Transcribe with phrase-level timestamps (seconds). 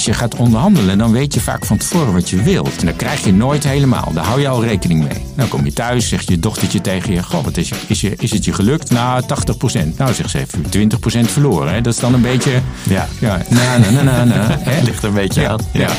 [0.00, 2.80] als je gaat onderhandelen, dan weet je vaak van tevoren wat je wilt.
[2.80, 4.12] En dat krijg je nooit helemaal.
[4.12, 5.24] Daar hou je al rekening mee.
[5.36, 8.14] Dan kom je thuis, zegt je dochtertje tegen je: Goh, wat is, je, is, je,
[8.16, 8.90] is het je gelukt?
[8.90, 9.26] Nou, 80%.
[9.96, 10.64] Nou, zegt ze even
[11.26, 11.72] 20% verloren.
[11.72, 11.80] Hè?
[11.80, 12.60] Dat is dan een beetje.
[12.82, 13.08] Ja.
[13.18, 14.82] Ja, na, na, na, na, na, hè?
[14.82, 15.60] Ligt er een beetje aan.
[15.72, 15.90] Ja.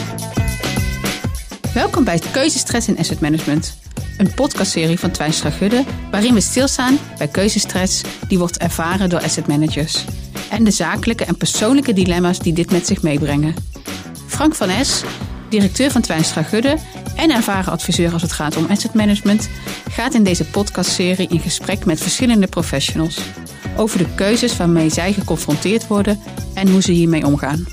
[1.73, 3.77] Welkom bij Keuzestress in Asset Management.
[4.17, 9.47] Een podcastserie van Twijnstra Gudde waarin we stilstaan bij keuzestress die wordt ervaren door asset
[9.47, 10.05] managers.
[10.49, 13.70] En de zakelijke en persoonlijke dilemma's die dit met zich meebrengen.
[14.31, 15.03] Frank van Es,
[15.49, 16.77] directeur van Twijnstra Gudde
[17.15, 19.49] en ervaren adviseur als het gaat om asset management,
[19.89, 23.19] gaat in deze podcastserie in gesprek met verschillende professionals
[23.77, 26.19] over de keuzes waarmee zij geconfronteerd worden
[26.53, 27.65] en hoe ze hiermee omgaan.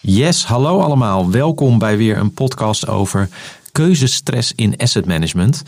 [0.00, 1.30] Yes, hallo allemaal.
[1.30, 3.28] Welkom bij weer een podcast over
[3.72, 5.62] keuzestress in asset management.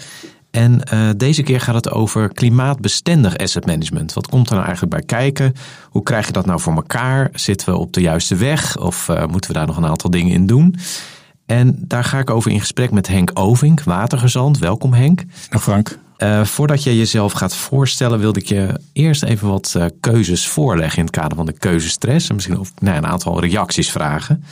[0.59, 4.13] En uh, deze keer gaat het over klimaatbestendig asset management.
[4.13, 5.55] Wat komt er nou eigenlijk bij kijken?
[5.91, 7.31] Hoe krijg je dat nou voor elkaar?
[7.33, 10.33] Zitten we op de juiste weg of uh, moeten we daar nog een aantal dingen
[10.33, 10.75] in doen?
[11.47, 14.59] En daar ga ik over in gesprek met Henk Ovink, watergezant.
[14.59, 15.25] Welkom Henk.
[15.51, 15.99] Nou, Frank.
[16.19, 21.05] Uh, voordat je jezelf gaat voorstellen, wilde ik je eerst even wat keuzes voorleggen in
[21.05, 22.29] het kader van de keuzestress.
[22.29, 24.45] En misschien ook nou, een aantal reacties vragen.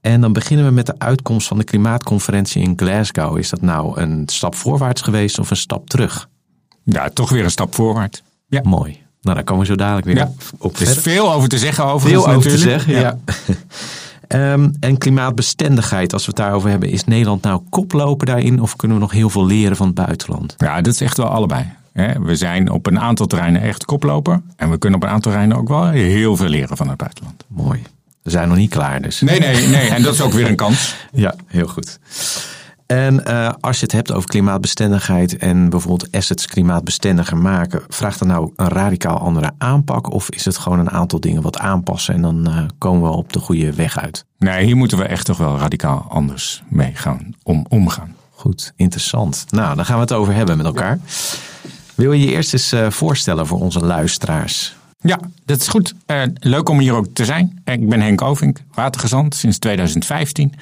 [0.00, 3.38] En dan beginnen we met de uitkomst van de klimaatconferentie in Glasgow.
[3.38, 6.28] Is dat nou een stap voorwaarts geweest of een stap terug?
[6.84, 8.22] Ja, toch weer een stap voorwaarts.
[8.48, 8.60] Ja.
[8.64, 9.02] Mooi.
[9.22, 10.30] Nou, daar komen we zo dadelijk weer Ja.
[10.58, 11.02] op Er is verder.
[11.02, 12.82] veel over te zeggen over Veel over te natuurlijk.
[12.82, 13.18] zeggen, ja.
[14.26, 18.96] Ehm, en klimaatbestendigheid, als we het daarover hebben, is Nederland nou koploper daarin of kunnen
[18.96, 20.54] we nog heel veel leren van het buitenland?
[20.56, 21.64] Ja, dat is echt wel allebei.
[22.22, 24.40] We zijn op een aantal terreinen echt koploper.
[24.56, 27.44] En we kunnen op een aantal terreinen ook wel heel veel leren van het buitenland.
[27.48, 27.82] Mooi.
[28.30, 29.20] We zijn nog niet klaar dus.
[29.20, 29.88] Nee, nee, nee.
[29.88, 30.94] En dat is ook weer een kans.
[31.12, 31.98] Ja, heel goed.
[32.86, 38.28] En eh, als je het hebt over klimaatbestendigheid en bijvoorbeeld assets klimaatbestendiger maken, vraagt dat
[38.28, 42.22] nou een radicaal andere aanpak of is het gewoon een aantal dingen wat aanpassen en
[42.22, 44.24] dan eh, komen we op de goede weg uit?
[44.38, 48.14] Nee, hier moeten we echt toch wel radicaal anders mee gaan om, omgaan.
[48.30, 49.44] Goed, interessant.
[49.48, 50.98] Nou, dan gaan we het over hebben met elkaar.
[51.94, 54.78] Wil je je eerst eens eh, voorstellen voor onze luisteraars?
[55.00, 55.94] Ja, dat is goed.
[56.06, 57.62] Eh, leuk om hier ook te zijn.
[57.64, 60.54] Ik ben Henk Ovink, watergezant sinds 2015.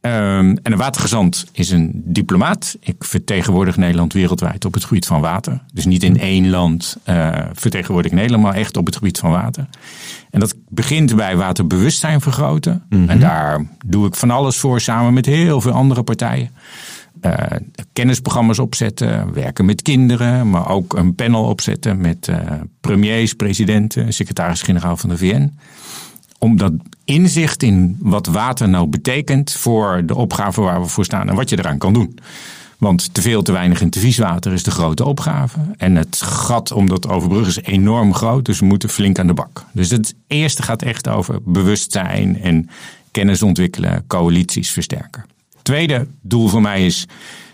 [0.00, 2.76] Ehm, en een watergezant is een diplomaat.
[2.80, 5.60] Ik vertegenwoordig Nederland wereldwijd op het gebied van water.
[5.72, 9.30] Dus niet in één land eh, vertegenwoordig ik Nederland, maar echt op het gebied van
[9.30, 9.68] water.
[10.30, 12.82] En dat begint bij waterbewustzijn vergroten.
[12.88, 16.50] En daar doe ik van alles voor samen met heel veel andere partijen.
[17.20, 17.34] Eh,
[17.92, 22.36] kennisprogramma's opzetten, werken met kinderen, maar ook een panel opzetten met eh,
[22.80, 25.58] premiers, presidenten, secretaris-generaal van de VN.
[26.38, 26.72] Om dat
[27.04, 31.48] inzicht in wat water nou betekent voor de opgave waar we voor staan en wat
[31.48, 32.18] je eraan kan doen.
[32.78, 35.58] Want te veel, te weinig en te vies water is de grote opgave.
[35.76, 39.34] En het gat om dat overbruggen is enorm groot, dus we moeten flink aan de
[39.34, 39.64] bak.
[39.72, 42.68] Dus het eerste gaat echt over bewustzijn en
[43.10, 45.24] kennis ontwikkelen, coalities versterken.
[45.62, 47.06] Tweede doel voor mij is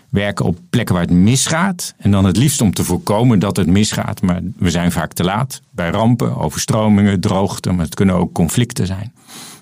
[0.09, 1.93] werken op plekken waar het misgaat.
[1.97, 4.21] En dan het liefst om te voorkomen dat het misgaat.
[4.21, 7.71] Maar we zijn vaak te laat bij rampen, overstromingen, droogte.
[7.71, 9.13] Maar het kunnen ook conflicten zijn.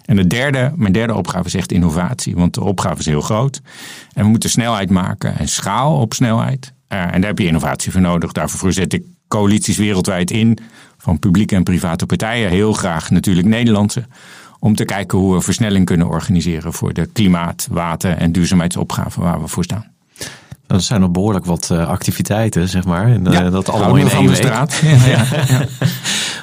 [0.05, 2.35] En het derde, mijn derde opgave is echt innovatie.
[2.35, 3.61] Want de opgave is heel groot.
[4.13, 6.73] En we moeten snelheid maken en schaal op snelheid.
[6.89, 8.31] Uh, en daar heb je innovatie voor nodig.
[8.31, 10.57] Daarvoor zet ik coalities wereldwijd in.
[10.97, 12.49] Van publieke en private partijen.
[12.49, 14.05] Heel graag natuurlijk Nederlandse
[14.59, 19.41] om te kijken hoe we versnelling kunnen organiseren voor de klimaat, water en duurzaamheidsopgaven waar
[19.41, 19.85] we voor staan.
[20.67, 23.05] Dat zijn nog behoorlijk wat uh, activiteiten, zeg maar.
[23.05, 24.37] En, uh, dat allemaal in één de week.
[24.37, 24.81] straat.
[24.83, 25.65] Ja, ja, ja.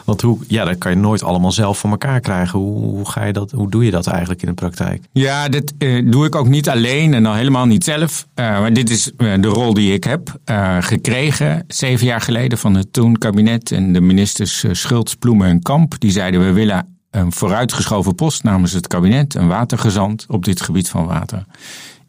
[0.05, 2.59] Want hoe, ja, dat kan je nooit allemaal zelf voor elkaar krijgen.
[2.59, 5.03] Hoe, hoe, ga je dat, hoe doe je dat eigenlijk in de praktijk?
[5.13, 8.27] Ja, dit uh, doe ik ook niet alleen en dan helemaal niet zelf.
[8.35, 10.39] maar dit is de rol die ik heb
[10.81, 15.95] gekregen zeven jaar geleden van het toen kabinet en de ministers Schultz, Ploemen en Kamp.
[15.99, 20.89] Die zeiden we willen een vooruitgeschoven post namens het kabinet, een watergezant op dit gebied
[20.89, 21.45] van water.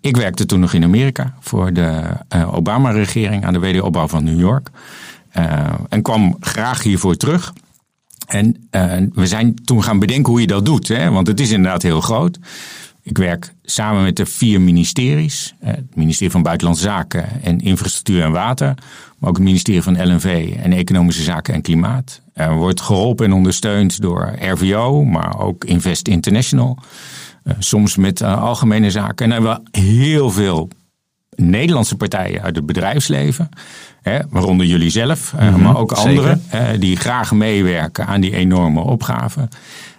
[0.02, 2.04] Ik werkte toen nog in Amerika voor de
[2.36, 4.70] uh, Obama-regering aan de wederopbouw van New York.
[5.38, 7.54] Uh, en kwam graag hiervoor terug.
[8.28, 11.10] En uh, we zijn toen gaan bedenken hoe je dat doet, hè?
[11.10, 12.40] want het is inderdaad heel groot.
[13.06, 15.56] Ik werk samen met de vier ministeries.
[15.60, 18.74] Het ministerie van Buitenlandse Zaken en Infrastructuur en Water.
[19.18, 22.22] Maar ook het ministerie van LNV en Economische Zaken en Klimaat.
[22.34, 26.78] Er wordt geholpen en ondersteund door RVO, maar ook Invest International.
[27.44, 29.32] Uh, soms met uh, algemene zaken.
[29.32, 30.70] En dan hebben we heel veel
[31.36, 33.50] Nederlandse partijen uit het bedrijfsleven.
[34.02, 36.42] Hè, waaronder jullie zelf, mm-hmm, maar ook anderen.
[36.80, 39.48] die graag meewerken aan die enorme opgave.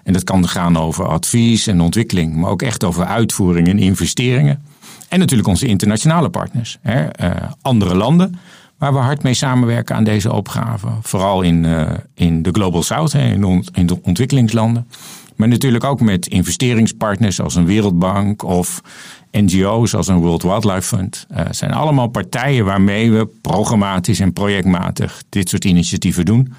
[0.07, 4.63] En dat kan gaan over advies en ontwikkeling, maar ook echt over uitvoering en investeringen.
[5.09, 6.79] En natuurlijk onze internationale partners.
[6.83, 7.07] Hè,
[7.63, 8.39] andere landen,
[8.79, 10.89] waar we hard mee samenwerken aan deze opgave.
[11.03, 14.87] Vooral in, uh, in de Global South, hè, in, de in de ontwikkelingslanden.
[15.37, 18.83] Maar natuurlijk ook met investeringspartners als een Wereldbank of
[19.31, 21.27] NGO's als een World Wildlife Fund.
[21.29, 26.55] Het uh, zijn allemaal partijen waarmee we programmatisch en projectmatig dit soort initiatieven doen.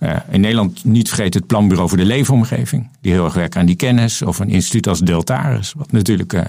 [0.00, 2.88] Uh, in Nederland niet vergeten het Planbureau voor de Leefomgeving.
[3.00, 4.22] Die heel erg werkt aan die kennis.
[4.22, 5.72] Of een instituut als Deltaris.
[5.76, 6.40] Wat natuurlijk uh,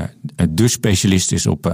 [0.50, 1.74] de specialist is op uh,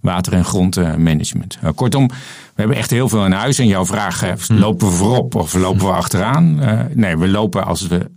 [0.00, 1.58] water- en grondmanagement.
[1.74, 2.14] kortom, we
[2.54, 3.58] hebben echt heel veel in huis.
[3.58, 6.60] En jouw vraag, lopen we voorop of lopen we achteraan?
[6.94, 8.10] nee, we lopen als we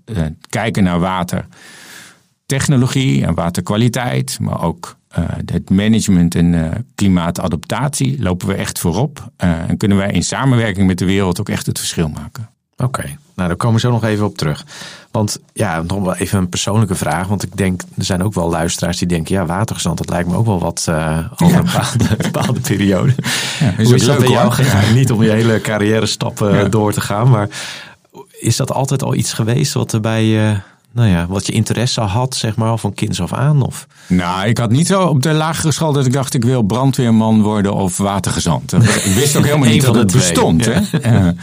[0.50, 4.38] kijken naar watertechnologie en waterkwaliteit.
[4.42, 4.98] Maar ook
[5.46, 9.31] het management en klimaatadaptatie lopen we echt voorop.
[9.38, 12.50] en kunnen wij in samenwerking met de wereld ook echt het verschil maken.
[12.77, 14.66] Oké, nou daar komen we zo nog even op terug.
[15.12, 17.27] Want ja, nog wel even een persoonlijke vraag.
[17.27, 19.36] Want ik denk, er zijn ook wel luisteraars die denken...
[19.36, 23.16] ja, watergezand, dat lijkt me ook wel wat uh, over een bepaalde, bepaalde periode.
[23.60, 24.94] Ja, is Hoe is dat bij jou gegaan?
[24.94, 26.63] Niet om je hele carrière stappen ja.
[26.63, 27.50] door te gaan, maar...
[28.39, 30.56] Is dat altijd al iets geweest wat er bij je
[30.95, 33.62] nou ja, wat je interesse had, zeg maar, van kinds af aan?
[33.62, 33.88] Of?
[34.07, 37.42] Nou, ik had niet zo op de lagere school dat ik dacht ik wil brandweerman
[37.42, 38.74] worden of watergezant.
[38.74, 40.65] Ik wist ook helemaal niet dat het bestond.
[40.65, 40.80] Hè?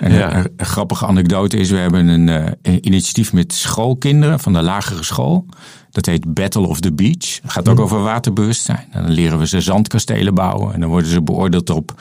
[0.00, 0.36] Uh, ja.
[0.36, 4.62] een, een, grappige anekdote is, we hebben een, uh, een, initiatief met schoolkinderen van de
[4.62, 5.46] lagere school.
[5.90, 7.38] Dat heet Battle of the Beach.
[7.42, 7.82] Het gaat ook hm.
[7.82, 8.86] over waterbewustzijn.
[8.90, 11.94] En dan leren we ze zandkastelen bouwen en dan worden ze beoordeeld op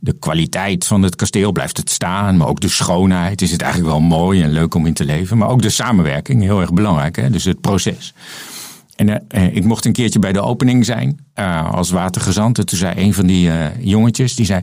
[0.00, 3.42] de kwaliteit van het kasteel blijft het staan, maar ook de schoonheid.
[3.42, 6.42] Is het eigenlijk wel mooi en leuk om in te leven, maar ook de samenwerking,
[6.42, 7.16] heel erg belangrijk.
[7.16, 7.30] Hè?
[7.30, 8.14] Dus het proces.
[8.96, 12.58] En uh, ik mocht een keertje bij de opening zijn uh, als watergezant.
[12.58, 14.60] En toen zei een van die uh, jongetjes, die zei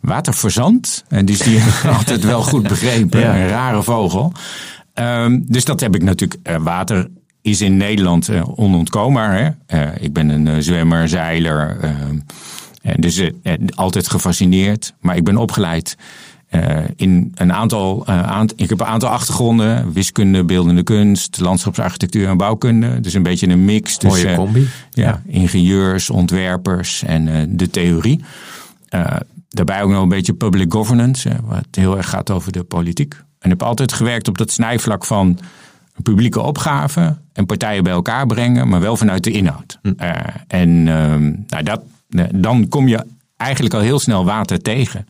[0.00, 1.04] waterverzand.
[1.08, 1.60] En dus die
[1.98, 3.36] altijd wel goed begrepen, ja.
[3.36, 4.32] een rare vogel.
[4.94, 7.08] Um, dus dat heb ik natuurlijk, water
[7.42, 9.56] is in Nederland onontkoombaar.
[9.66, 9.94] Hè?
[10.00, 12.18] ik ben een zwemmer, zeiler, ehm,
[12.96, 13.30] dus uh,
[13.74, 14.94] altijd gefascineerd.
[15.00, 15.96] Maar ik ben opgeleid
[16.50, 19.92] uh, in een aantal, uh, aant ik heb een aantal achtergronden.
[19.92, 23.00] Wiskunde, beeldende kunst, landschapsarchitectuur en bouwkunde.
[23.00, 24.68] Dus een beetje een mix tussen combi.
[24.90, 28.20] Ja, ja, ingenieurs, ontwerpers en de theorie.
[29.48, 33.14] daarbij ook nog een beetje public governance, wat heel erg gaat over de politiek.
[33.38, 35.38] En heb altijd gewerkt op dat snijvlak van
[36.02, 39.78] publieke opgave en partijen bij elkaar brengen, maar wel vanuit de inhoud.
[39.82, 39.92] Hm.
[40.46, 41.80] en ehm, nou, dat,
[42.34, 43.04] dan kom je
[43.36, 45.06] eigenlijk al heel snel water tegen.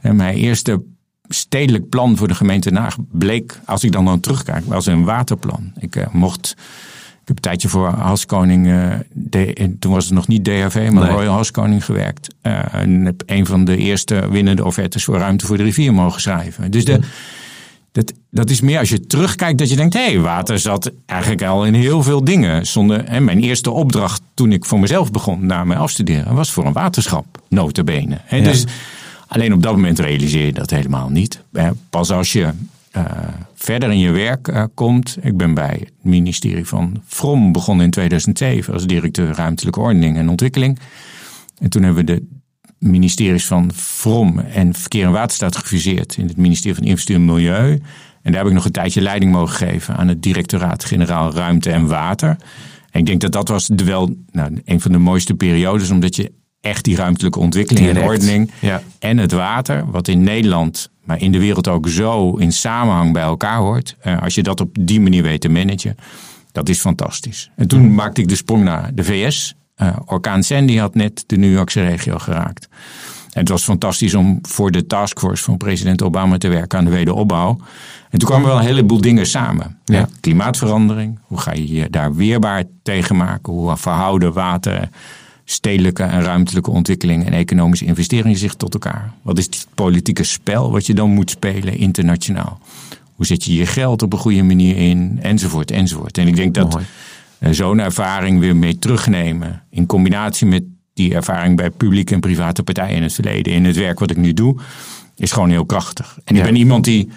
[0.00, 0.82] En mijn eerste
[1.28, 5.72] stedelijk plan voor de gemeente Naag bleek, als ik dan dan terugkijk, was een waterplan.
[5.78, 6.54] Ik uh, mocht,
[7.10, 11.04] ik heb een tijdje voor Haskoning, uh, de, toen was het nog niet DHV, maar
[11.04, 11.12] nee.
[11.12, 12.34] Royal Haskoning gewerkt.
[12.42, 16.20] Uh, en heb een van de eerste winnende offertes voor ruimte voor de rivier mogen
[16.20, 16.70] schrijven.
[16.70, 17.00] Dus de,
[17.92, 21.42] dat, dat is meer als je terugkijkt dat je denkt, hé, hey, water zat eigenlijk
[21.42, 22.66] al in heel veel dingen.
[22.66, 26.66] Zonder, en mijn eerste opdracht toen ik voor mezelf begon na mijn afstuderen was voor
[26.66, 28.18] een waterschap, notabene.
[28.30, 28.40] Ja.
[28.40, 28.64] Dus
[29.26, 31.42] alleen op dat moment realiseer je dat helemaal niet.
[31.90, 32.48] Pas als je
[32.96, 33.04] uh,
[33.54, 35.16] verder in je werk uh, komt.
[35.20, 40.28] Ik ben bij het ministerie van Vrom begonnen in 2007 als directeur ruimtelijke ordening en
[40.28, 40.78] ontwikkeling.
[41.58, 42.26] En toen hebben we de
[42.78, 47.72] ministeries van Vrom en Verkeer en Waterstaat gefuseerd in het ministerie van Infrastructuur en Milieu.
[48.22, 51.86] En daar heb ik nog een tijdje leiding mogen geven aan het directoraat-generaal Ruimte en
[51.86, 52.36] Water.
[52.90, 56.16] En ik denk dat dat was de wel nou, een van de mooiste periodes, omdat
[56.16, 58.04] je echt die ruimtelijke ontwikkeling Direct.
[58.04, 58.82] en ordening ja.
[58.98, 63.22] en het water, wat in Nederland, maar in de wereld ook zo in samenhang bij
[63.22, 63.96] elkaar hoort.
[64.06, 65.96] Uh, als je dat op die manier weet te managen,
[66.52, 67.50] dat is fantastisch.
[67.56, 69.54] En toen maakte ik de sprong naar de VS.
[69.82, 72.68] Uh, orkaan Sandy had net de New Yorkse regio geraakt.
[73.32, 76.90] En het was fantastisch om voor de taskforce van president Obama te werken aan de
[76.90, 77.58] wederopbouw.
[78.10, 79.78] En toen kwamen wel een heleboel dingen samen.
[79.84, 80.08] Ja.
[80.20, 83.52] Klimaatverandering, hoe ga je je daar weerbaar tegen maken?
[83.52, 84.88] Hoe verhouden water,
[85.44, 89.12] stedelijke en ruimtelijke ontwikkeling en economische investeringen zich tot elkaar?
[89.22, 92.60] Wat is het politieke spel wat je dan moet spelen internationaal?
[93.14, 95.18] Hoe zet je je geld op een goede manier in?
[95.22, 96.18] Enzovoort, enzovoort.
[96.18, 96.78] En ik denk dat
[97.40, 99.62] zo'n ervaring weer mee terugnemen.
[99.70, 100.62] In combinatie met
[100.94, 103.52] die ervaring bij publieke en private partijen in het verleden.
[103.52, 104.56] In het werk wat ik nu doe.
[105.16, 106.18] Is gewoon heel krachtig.
[106.24, 106.40] En ja.
[106.40, 107.08] ik ben iemand die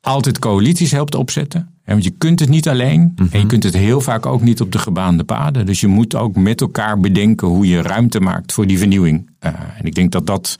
[0.00, 1.70] altijd coalities helpt opzetten.
[1.84, 3.00] Want je kunt het niet alleen.
[3.00, 3.28] Mm -hmm.
[3.30, 5.66] En je kunt het heel vaak ook niet op de gebaande paden.
[5.66, 9.30] Dus je moet ook met elkaar bedenken hoe je ruimte maakt voor die vernieuwing.
[9.40, 10.56] Uh, en ik denk dat dat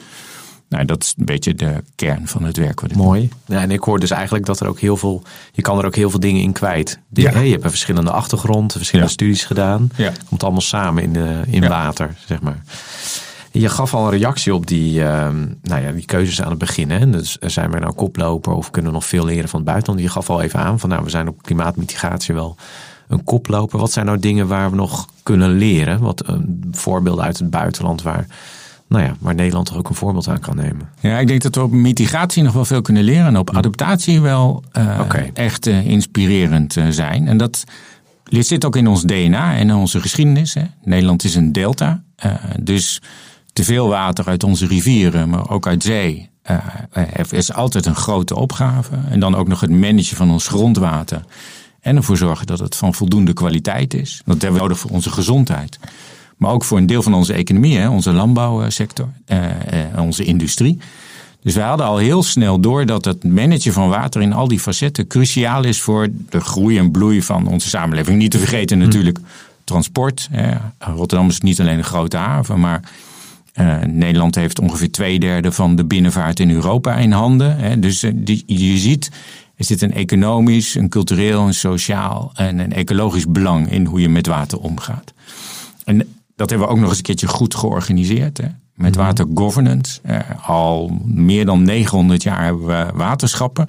[0.68, 2.80] nou, dat is een beetje de kern van het werk.
[2.80, 3.28] Wat Mooi.
[3.46, 5.94] Ja, en ik hoor dus eigenlijk dat er ook heel veel, je kan er ook
[5.94, 7.00] heel veel dingen in kwijt.
[7.08, 7.30] Die, ja.
[7.30, 9.14] hey, je hebt een verschillende achtergrond, verschillende ja.
[9.14, 9.90] studies gedaan.
[9.96, 10.12] Ja.
[10.28, 12.62] Komt allemaal samen in, de, in water, zeg maar.
[13.50, 15.28] Je gaf al een reactie op die, uh,
[15.62, 16.90] nou ja, die keuzes aan het begin.
[16.90, 17.10] Hè?
[17.10, 20.02] Dus zijn we nou koploper of kunnen we nog veel leren van het buitenland?
[20.02, 22.56] Je gaf al even aan van nou, we zijn op klimaatmitigatie wel
[23.08, 23.78] een koploper.
[23.78, 26.00] Wat zijn nou dingen waar we nog kunnen leren?
[26.00, 26.36] Wat uh,
[26.70, 28.26] voorbeelden uit het buitenland waar
[28.88, 30.88] nou ja, waar Nederland toch ook een voorbeeld aan kan nemen.
[31.00, 33.26] Ja, ik denk dat we op mitigatie nog wel veel kunnen leren.
[33.26, 35.30] En op adaptatie wel uh, okay.
[35.34, 37.28] echt uh, inspirerend uh, zijn.
[37.28, 37.64] En dat
[38.24, 40.54] zit ook in ons DNA en in onze geschiedenis.
[40.54, 40.62] Hè.
[40.82, 42.02] Nederland is een delta.
[42.60, 43.02] dus
[43.52, 46.30] te veel water uit onze rivieren, maar ook uit zee.
[47.30, 48.94] is altijd een grote opgave.
[49.10, 51.24] En dan ook nog het managen van ons grondwater.
[51.80, 54.22] En ervoor zorgen dat het van voldoende kwaliteit is.
[54.24, 55.78] Dat hebben we nodig voor onze gezondheid.
[56.36, 59.44] Maar ook voor een deel van onze economie, hè, onze landbouwsector, eh,
[59.92, 60.78] eh, onze industrie.
[61.42, 64.60] Dus we hadden al heel snel door dat het managen van water in al die
[64.60, 68.18] facetten cruciaal is voor de groei en bloei van onze samenleving.
[68.18, 69.18] Niet te vergeten natuurlijk
[69.64, 70.28] transport.
[70.78, 72.82] Rotterdam is niet alleen een grote haven, maar
[73.60, 77.56] uh, Nederland heeft ongeveer twee derde van de binnenvaart in Europa in handen.
[77.56, 77.78] Hè.
[77.78, 79.10] Dus uh, die, je ziet,
[79.56, 84.08] er zit een economisch, een cultureel, een sociaal en een ecologisch belang in hoe je
[84.08, 85.12] met water omgaat.
[85.84, 88.38] En dat hebben we ook nog eens een keertje goed georganiseerd.
[88.38, 88.48] Hè?
[88.74, 89.04] Met mhm.
[89.04, 90.00] water governance.
[90.06, 93.68] Uh, al meer dan 900 jaar hebben we waterschappen.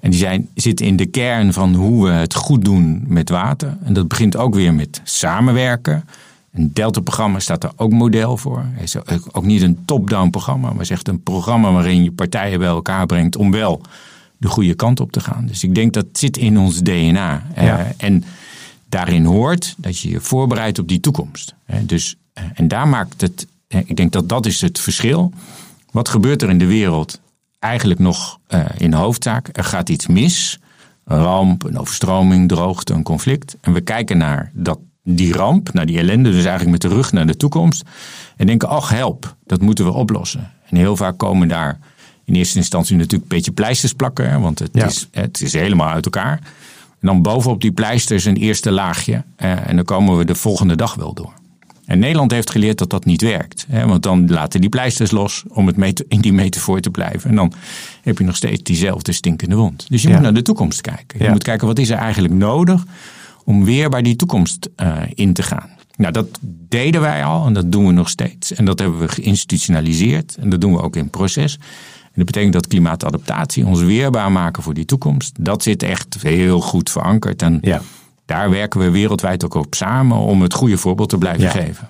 [0.00, 3.76] En die zijn, zitten in de kern van hoe we het goed doen met water.
[3.84, 6.04] En dat begint ook weer met samenwerken.
[6.52, 8.64] Een Delta-programma staat daar ook model voor.
[8.72, 8.96] Het is
[9.32, 13.36] ook niet een top-down programma, maar echt een programma waarin je partijen bij elkaar brengt
[13.36, 13.80] om wel
[14.36, 15.46] de goede kant op te gaan.
[15.46, 17.42] Dus ik denk dat zit in ons DNA.
[17.56, 17.78] Ja.
[17.78, 18.24] Uh, en
[18.92, 21.54] daarin hoort dat je je voorbereidt op die toekomst.
[21.82, 25.32] Dus, eh, en daar maakt het, ik denk dat dat is het verschil.
[25.90, 27.20] Wat gebeurt er in de wereld?
[27.58, 29.48] Eigenlijk nog eh, in de hoofdzaak.
[29.52, 30.58] Er gaat iets mis.
[31.04, 33.56] Een ramp, een overstroming, droogte, een conflict.
[33.60, 37.12] En we kijken naar dat, die ramp, naar die ellende, dus eigenlijk met de rug
[37.12, 37.82] naar de toekomst.
[38.36, 40.52] En denken, ach help, dat moeten we oplossen.
[40.68, 41.78] En heel vaak komen daar
[42.24, 44.40] in eerste instantie natuurlijk een beetje pleisters plakken.
[44.40, 46.40] Want het, is, het is helemaal uit elkaar.
[47.02, 49.24] En dan bovenop die pleisters een eerste laagje.
[49.36, 51.32] Eh, en dan komen we de volgende dag wel door.
[51.84, 53.66] En Nederland heeft geleerd dat dat niet werkt.
[53.68, 57.30] Hè, want dan laten die pleisters los om het in die metafoor te blijven.
[57.30, 57.52] En dan
[58.02, 59.86] heb je nog steeds diezelfde stinkende wond.
[59.88, 61.24] Dus je moet naar de toekomst kijken.
[61.24, 62.84] Je moet kijken wat is er eigenlijk nodig
[63.44, 65.70] om weer bij die toekomst uh, in te gaan.
[65.96, 68.52] Nou, dat deden wij al en dat doen we nog steeds.
[68.52, 71.58] En dat hebben we geïnstitutionaliseerd en dat doen we ook in proces.
[72.12, 76.60] En dat betekent dat klimaatadaptatie, ons weerbaar maken voor die toekomst, dat zit echt heel
[76.60, 77.42] goed verankerd.
[77.42, 77.80] En ja.
[78.26, 81.88] daar werken we wereldwijd ook op samen om het goede voorbeeld te blijven geven.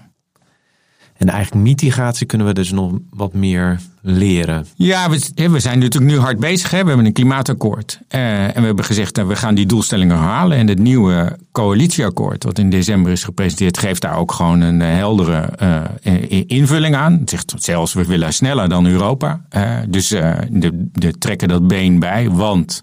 [1.23, 4.67] En eigenlijk mitigatie kunnen we dus nog wat meer leren.
[4.75, 6.71] Ja, we, we zijn natuurlijk nu hard bezig.
[6.71, 6.83] Hè.
[6.83, 8.01] We hebben een klimaatakkoord.
[8.09, 10.59] Uh, en we hebben gezegd dat we gaan die doelstellingen halen.
[10.59, 15.49] En het nieuwe coalitieakkoord, wat in december is gepresenteerd, geeft daar ook gewoon een heldere
[15.63, 17.13] uh, invulling aan.
[17.13, 19.41] Het zegt zelfs, we willen sneller dan Europa.
[19.89, 22.83] Dus de, de trekken dat been bij, want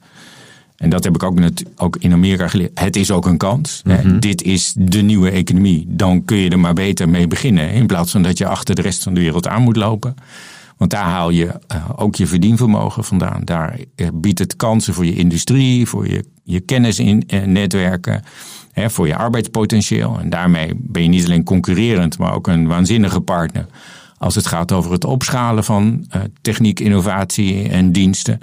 [0.80, 2.80] en dat heb ik ook, net, ook in Amerika geleerd.
[2.80, 3.82] Het is ook een kans.
[3.84, 5.86] Mm Dit is de nieuwe economie.
[5.88, 7.72] Dan kun je er maar beter mee beginnen.
[7.72, 10.16] In plaats van dat je achter de rest van de wereld aan moet lopen.
[10.78, 13.42] Want daar haal je uh, ook je verdienvermogen vandaan.
[13.44, 18.24] Daar uh, biedt het kansen voor je industrie, voor je, je kennisnetwerken,
[18.76, 20.20] uh, voor je arbeidspotentieel.
[20.20, 23.66] En daarmee ben je niet alleen concurrerend, maar ook een waanzinnige partner.
[24.18, 26.06] Als het gaat over het opschalen van
[26.42, 28.40] techniek, innovatie en diensten.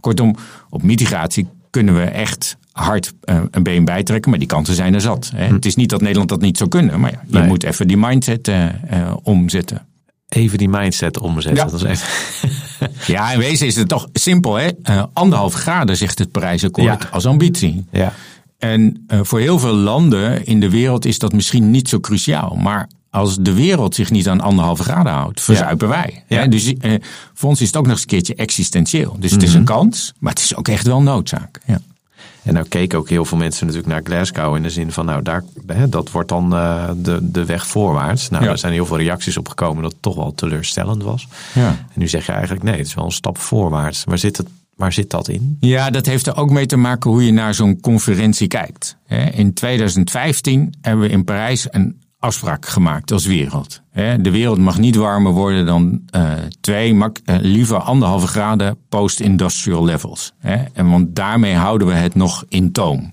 [0.00, 0.36] Kortom,
[0.70, 4.30] op mitigatie kunnen we echt hard uh, een been bijtrekken.
[4.30, 5.30] Maar die kansen zijn er zat.
[5.34, 5.46] Hè.
[5.46, 5.54] Hm.
[5.54, 7.00] Het is niet dat Nederland dat niet zou kunnen.
[7.00, 9.86] Maar ja, je moet even die mindset uh, uh, omzetten.
[10.28, 11.64] Even die mindset omzetten.
[11.64, 11.70] Ja.
[11.70, 12.08] Dat is even...
[13.14, 14.54] ja, in wezen is het toch simpel.
[14.54, 14.70] Hè?
[15.12, 17.08] anderhalf graden zegt het Parijsakkoord ja.
[17.10, 17.86] als ambitie.
[17.92, 18.12] Ja.
[18.58, 22.56] En voor heel veel landen in de wereld is dat misschien niet zo cruciaal.
[22.56, 26.24] Maar als de wereld zich niet aan anderhalve graden houdt, verzuipen wij.
[26.26, 26.46] Ja.
[26.46, 26.94] Dus eh,
[27.34, 29.16] voor ons is het ook nog eens een keertje existentieel.
[29.18, 29.72] Dus het is een mhm.
[29.72, 31.60] kans, maar het is ook echt wel noodzaak.
[31.66, 31.80] Ja.
[32.42, 35.22] En nou keken ook heel veel mensen natuurlijk naar Glasgow in de zin van, nou,
[35.22, 38.28] daar, hè, dat wordt dan uh, de, de weg voorwaarts.
[38.28, 38.50] Nou, ja.
[38.50, 41.28] er zijn heel veel reacties op gekomen dat het toch wel teleurstellend was.
[41.54, 41.68] Ja.
[41.68, 44.04] En nu zeg je eigenlijk, nee, het is wel een stap voorwaarts.
[44.04, 45.56] Waar zit, het, waar zit dat in?
[45.60, 48.96] Ja, dat heeft er ook mee te maken hoe je naar zo'n conferentie kijkt.
[49.32, 53.82] In 2015 hebben we in Parijs een afspraak gemaakt als wereld.
[54.20, 60.32] De wereld mag niet warmer worden dan uh, twee, uh, liever anderhalve graden post-industrial levels.
[60.72, 63.12] En want daarmee houden we het nog in toom.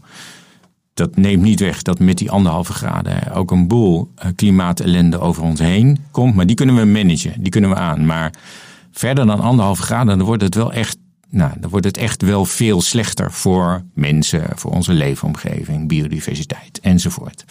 [0.93, 5.43] Dat neemt niet weg dat met die anderhalve graden ook een boel uh, klimaatellende over
[5.43, 6.35] ons heen komt.
[6.35, 8.05] Maar die kunnen we managen, die kunnen we aan.
[8.05, 8.33] Maar
[8.91, 10.97] verder dan anderhalve graden, dan wordt het wel echt
[11.29, 17.45] nou, dan wordt het echt wel veel slechter voor mensen, voor onze leefomgeving, biodiversiteit enzovoort.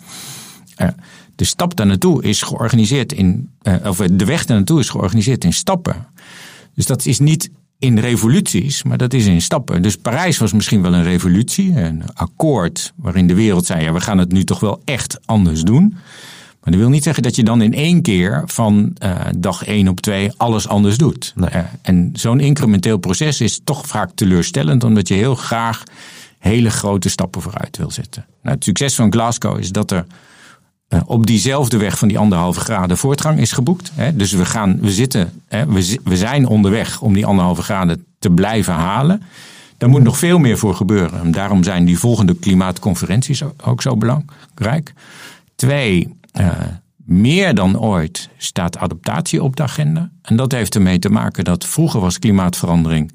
[1.37, 5.45] De stap daar naartoe is georganiseerd in, uh, of de weg daar naartoe is georganiseerd
[5.45, 6.07] in stappen.
[6.75, 9.83] Dus dat is niet in revoluties, maar dat is in stappen.
[9.83, 14.01] Dus Parijs was misschien wel een revolutie, een akkoord waarin de wereld zei: ja, we
[14.01, 15.97] gaan het nu toch wel echt anders doen.
[16.61, 19.89] Maar dat wil niet zeggen dat je dan in één keer van uh, dag één
[19.89, 21.33] op twee alles anders doet.
[21.35, 21.51] Nee.
[21.53, 25.83] Uh, en zo'n incrementeel proces is toch vaak teleurstellend, omdat je heel graag
[26.39, 28.27] hele grote stappen vooruit wil zetten.
[28.43, 30.07] Nou, het succes van Glasgow is dat er
[31.07, 33.93] op diezelfde weg van die anderhalve graden voortgang is geboekt.
[34.15, 35.43] Dus we, gaan, we, zitten,
[36.05, 39.23] we, zijn onderweg om die anderhalve graden te blijven halen.
[39.79, 41.21] Daar moet nog veel meer voor gebeuren.
[41.21, 44.93] En daarom zijn die volgende klimaatconferenties ook zo belangrijk.
[45.55, 46.51] Twee, uh,
[47.05, 50.11] meer dan ooit staat adaptatie op de agenda.
[50.23, 53.13] En dat heeft ermee te maken dat vroeger was klimaatverandering.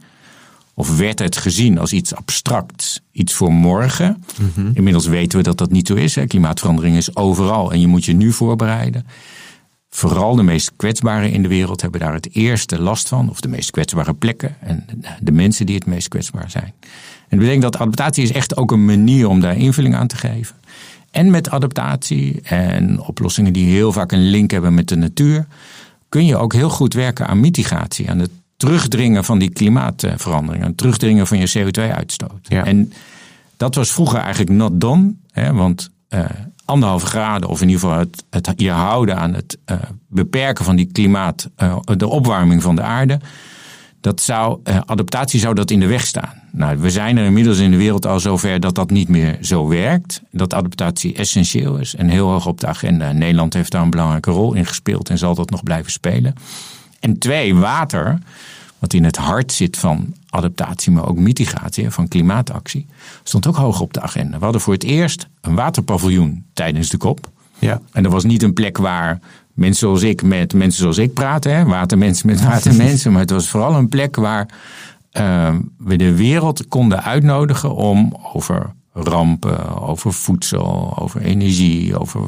[0.79, 4.23] Of werd het gezien als iets abstracts, iets voor morgen.
[4.41, 4.71] Mm-hmm.
[4.73, 6.15] Inmiddels weten we dat dat niet zo is.
[6.15, 6.25] Hè.
[6.25, 9.05] Klimaatverandering is overal en je moet je nu voorbereiden.
[9.89, 13.29] Vooral de meest kwetsbaren in de wereld hebben daar het eerste last van.
[13.29, 14.85] Of de meest kwetsbare plekken en
[15.21, 16.73] de mensen die het meest kwetsbaar zijn.
[16.83, 20.17] En dat betekent dat adaptatie is echt ook een manier om daar invulling aan te
[20.17, 20.55] geven.
[21.11, 25.47] En met adaptatie en oplossingen die heel vaak een link hebben met de natuur,
[26.09, 30.69] kun je ook heel goed werken aan mitigatie, aan het terugdringen van die klimaatverandering, aan
[30.69, 32.47] het terugdringen van je CO2-uitstoot.
[32.47, 32.65] Ja.
[32.65, 32.93] En
[33.57, 36.25] dat was vroeger eigenlijk not done, hè, want uh,
[36.65, 40.75] anderhalve graden, of in ieder geval het, het je houden aan het uh, beperken van
[40.75, 43.19] die klimaat, uh, de opwarming van de aarde,
[44.01, 46.41] dat zou, adaptatie zou dat in de weg staan.
[46.51, 49.67] Nou, we zijn er inmiddels in de wereld al zover dat dat niet meer zo
[49.67, 50.21] werkt.
[50.31, 53.11] Dat adaptatie essentieel is en heel hoog op de agenda.
[53.11, 56.33] Nederland heeft daar een belangrijke rol in gespeeld en zal dat nog blijven spelen.
[56.99, 58.19] En twee, water,
[58.79, 62.85] wat in het hart zit van adaptatie, maar ook mitigatie, van klimaatactie,
[63.23, 64.37] stond ook hoog op de agenda.
[64.37, 67.29] We hadden voor het eerst een waterpaviljoen tijdens de kop.
[67.59, 67.81] Ja.
[67.91, 69.19] En dat was niet een plek waar
[69.53, 71.65] mensen zoals ik met mensen zoals ik praten, hè?
[71.65, 74.49] watermensen met watermensen, maar het was vooral een plek waar
[75.13, 82.21] uh, we de wereld konden uitnodigen om over rampen, over voedsel, over energie, over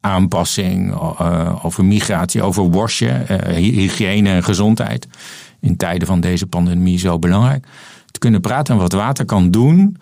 [0.00, 5.08] klimaataanpassing, uh, over migratie, over wasje, uh, hygiëne en gezondheid.
[5.60, 7.66] In tijden van deze pandemie zo belangrijk.
[8.10, 9.96] Te kunnen praten en wat water kan doen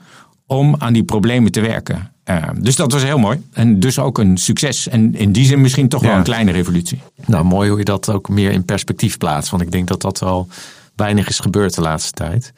[0.46, 2.12] om aan die problemen te werken.
[2.24, 3.42] Uh, dus dat was heel mooi.
[3.52, 4.88] En dus ook een succes.
[4.88, 7.00] En in die zin misschien toch wel een kleine revolutie.
[7.26, 9.50] Nou, mooi hoe je dat ook meer in perspectief plaatst.
[9.50, 10.48] Want ik denk dat dat wel
[10.96, 12.52] weinig is gebeurd de laatste tijd.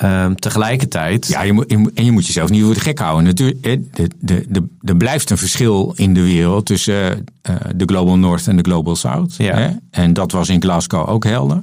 [0.00, 1.26] Ehm, tegelijkertijd.
[1.26, 3.24] Ja, je moet, je moet- en je moet jezelf niet voor de gek houden.
[3.24, 7.84] Natuurlijk, hè, de, de, de, er blijft een verschil in de wereld tussen eh, de
[7.84, 9.34] Global North en de Global South.
[9.36, 9.54] Ja.
[9.56, 9.70] Hè?
[9.90, 11.62] En dat was in Glasgow ook helder.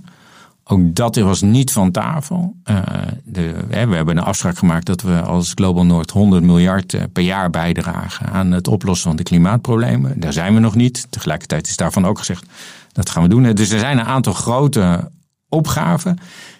[0.63, 2.55] Ook dat was niet van tafel.
[2.63, 2.81] Eh,
[3.23, 7.01] de, hè, we hebben een afspraak gemaakt dat we als Global North 100 miljard eh,
[7.13, 10.19] per jaar bijdragen aan het oplossen van de klimaatproblemen.
[10.19, 11.07] Daar zijn we nog niet.
[11.09, 12.45] Tegelijkertijd is daarvan ook gezegd
[12.91, 13.53] dat gaan we doen.
[13.53, 15.11] Dus er zijn een aantal grote
[15.49, 16.17] opgaven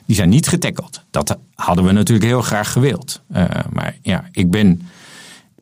[0.07, 1.03] die zijn niet getackeld.
[1.11, 3.21] Dat hadden we natuurlijk heel graag gewild.
[3.31, 4.81] Uh, maar ja, ik ben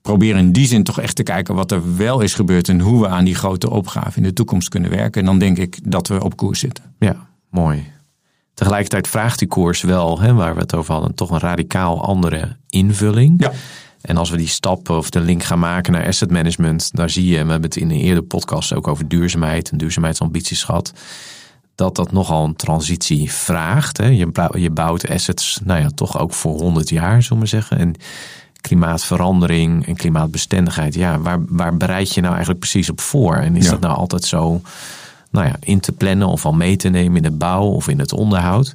[0.02, 3.02] probeer in die zin toch echt te kijken wat er wel is gebeurd en hoe
[3.02, 5.22] we aan die grote opgave in de toekomst kunnen werken.
[5.22, 6.84] En dan denk ik dat we op koers zitten.
[7.00, 7.94] Ja, mooi.
[8.54, 12.58] Tegelijkertijd vraagt die koers wel, hè, waar we het over hadden, toch een radicaal andere
[12.70, 13.42] invulling.
[13.42, 13.52] Ja.
[14.02, 17.26] En als we die stap of de link gaan maken naar asset management, daar zie
[17.26, 20.94] je, we hebben het in een eerdere podcast ook over duurzaamheid en duurzaamheidsambities gehad,
[21.76, 23.98] dat dat nogal een transitie vraagt.
[23.98, 24.06] Hè.
[24.08, 27.78] Je, je bouwt assets, nou ja, toch ook voor 100 jaar, zullen we zeggen.
[27.78, 27.96] En
[28.62, 33.36] klimaatverandering en klimaatbestendigheid, ja, waar, waar bereid je nou eigenlijk precies op voor?
[33.36, 33.72] En is Ja.
[33.72, 34.62] dat nou altijd zo
[35.32, 38.00] nou ja, in te plannen of al mee te nemen in de bouw of in
[38.00, 38.74] het onderhoud?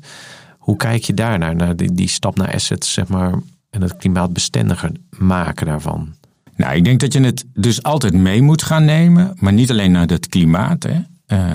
[0.58, 3.32] Hoe kijk je daar naar, naar die, die stap naar assets, zeg maar,
[3.70, 6.08] en het klimaatbestendiger maken daarvan?
[6.56, 9.92] Nou, ik denk dat je het dus altijd mee moet gaan nemen, maar niet alleen
[9.92, 10.82] naar het klimaat.
[10.82, 11.00] Hè.
[11.32, 11.48] Uh,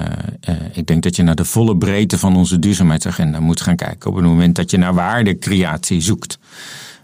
[0.50, 4.10] uh, ik denk dat je naar de volle breedte van onze duurzaamheidsagenda moet gaan kijken
[4.10, 6.40] op het moment dat je naar waardecreatie zoekt.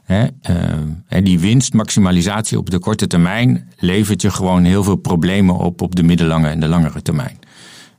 [0.03, 0.27] Hè,
[1.10, 5.95] uh, die winstmaximalisatie op de korte termijn levert je gewoon heel veel problemen op op
[5.95, 7.39] de middellange en de langere termijn.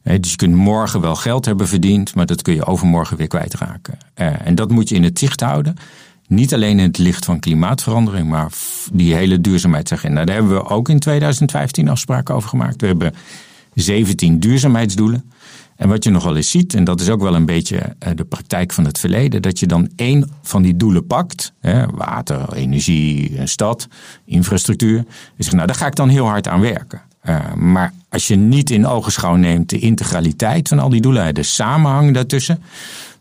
[0.02, 3.26] Hè, dus je kunt morgen wel geld hebben verdiend, maar dat kun je overmorgen weer
[3.26, 3.98] kwijtraken.
[4.44, 5.76] En dat moet je in het zicht houden.
[6.26, 8.52] Niet alleen in het licht van klimaatverandering, maar
[8.92, 10.24] die hele duurzaamheidsagenda.
[10.24, 12.80] Daar hebben we ook in 2015 afspraken over gemaakt.
[12.80, 13.14] We hebben
[13.74, 15.30] 17 duurzaamheidsdoelen.
[15.76, 18.72] En wat je nogal eens ziet, en dat is ook wel een beetje de praktijk
[18.72, 23.88] van het verleden, dat je dan één van die doelen pakt, hè, water, energie, stad,
[24.24, 24.98] infrastructuur.
[24.98, 25.04] En
[25.37, 27.02] zegt, nou, daar ga ik dan heel hard aan werken.
[27.24, 31.42] Uh, maar als je niet in ogenschouw neemt de integraliteit van al die doelen, de
[31.42, 32.62] samenhang daartussen,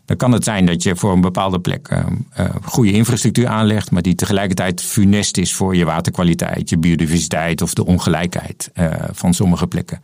[0.04, 1.98] dan kan het zijn dat je voor een bepaalde plek uh,
[2.40, 7.74] uh, goede infrastructuur aanlegt, maar die tegelijkertijd funest is voor je waterkwaliteit, je biodiversiteit of
[7.74, 10.00] de ongelijkheid uh, van sommige plekken.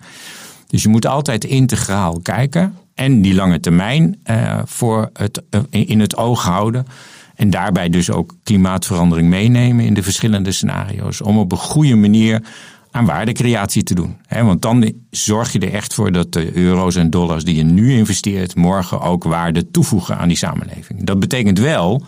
[0.66, 4.18] Dus je moet altijd integraal kijken en die lange termijn
[4.64, 6.86] voor het, in het oog houden.
[7.34, 11.20] En daarbij dus ook klimaatverandering meenemen in de verschillende scenario's.
[11.20, 12.42] Om op een goede manier
[12.98, 14.16] aan waardecreatie te doen.
[14.28, 17.92] Want dan zorg je er echt voor dat de euro's en dollars die je nu
[17.92, 21.04] investeert, morgen ook waarde toevoegen aan die samenleving.
[21.04, 22.02] Dat betekent wel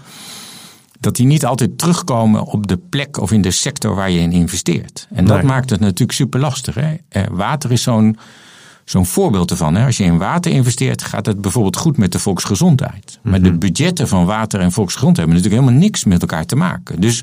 [1.01, 4.33] dat die niet altijd terugkomen op de plek of in de sector waar je in
[4.33, 5.07] investeert.
[5.11, 6.75] En dat maakt het natuurlijk super lastig.
[6.75, 6.95] Hè?
[7.09, 8.17] Eh, water is zo'n
[8.85, 9.75] zo'n voorbeeld ervan.
[9.75, 9.87] Hè?
[9.87, 13.19] Als je in water investeert, gaat het bijvoorbeeld goed met de volksgezondheid.
[13.23, 13.59] Maar de mhm.
[13.59, 17.01] budgetten van water en volksgezondheid hebben natuurlijk helemaal niks met elkaar te maken.
[17.01, 17.23] Dus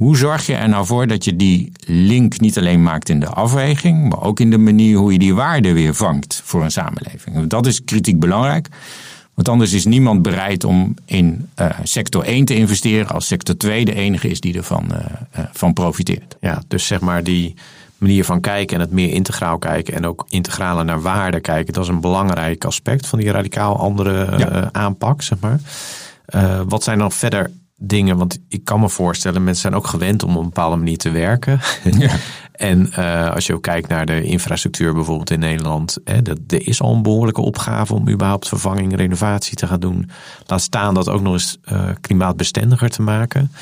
[0.00, 3.26] hoe zorg je er nou voor dat je die link niet alleen maakt in de
[3.26, 7.46] afweging, maar ook in de manier hoe je die waarde weer vangt voor een samenleving?
[7.46, 8.68] Dat is kritiek belangrijk.
[9.34, 13.84] Want anders is niemand bereid om in uh, sector 1 te investeren als sector 2
[13.84, 16.36] de enige is die ervan uh, uh, van profiteert.
[16.40, 17.54] Ja, dus zeg maar die
[17.98, 21.82] manier van kijken en het meer integraal kijken en ook integraler naar waarde kijken, dat
[21.82, 25.60] is een belangrijk aspect van die radicaal andere aanpak, zeg maar.
[26.68, 27.50] wat zijn dan verder
[27.82, 30.98] dingen, want ik kan me voorstellen, mensen zijn ook gewend om op een bepaalde manier
[30.98, 31.60] te werken.
[31.98, 32.10] Ja.
[32.52, 36.66] en uh, als je ook kijkt naar de infrastructuur bijvoorbeeld in Nederland, hè, dat, er
[36.66, 40.10] is al een behoorlijke opgave om überhaupt vervanging, renovatie te gaan doen.
[40.46, 43.52] Laat staan dat ook nog eens uh, klimaatbestendiger te maken.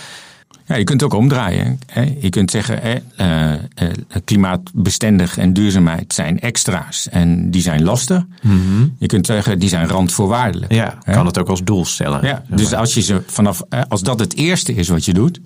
[0.69, 1.79] Ja, je kunt het ook omdraaien.
[1.87, 2.15] Hè.
[2.21, 3.89] Je kunt zeggen, hè, uh, uh,
[4.25, 8.25] klimaatbestendig en duurzaamheid zijn extra's en die zijn lastig.
[8.43, 10.73] Mm Je kunt zeggen, die zijn randvoorwaardelijk.
[10.73, 11.13] Ja, hè.
[11.13, 12.27] kan het ook als doel stellen.
[12.27, 15.41] Ja, dus als, je ze vanaf, als dat het eerste is wat je doet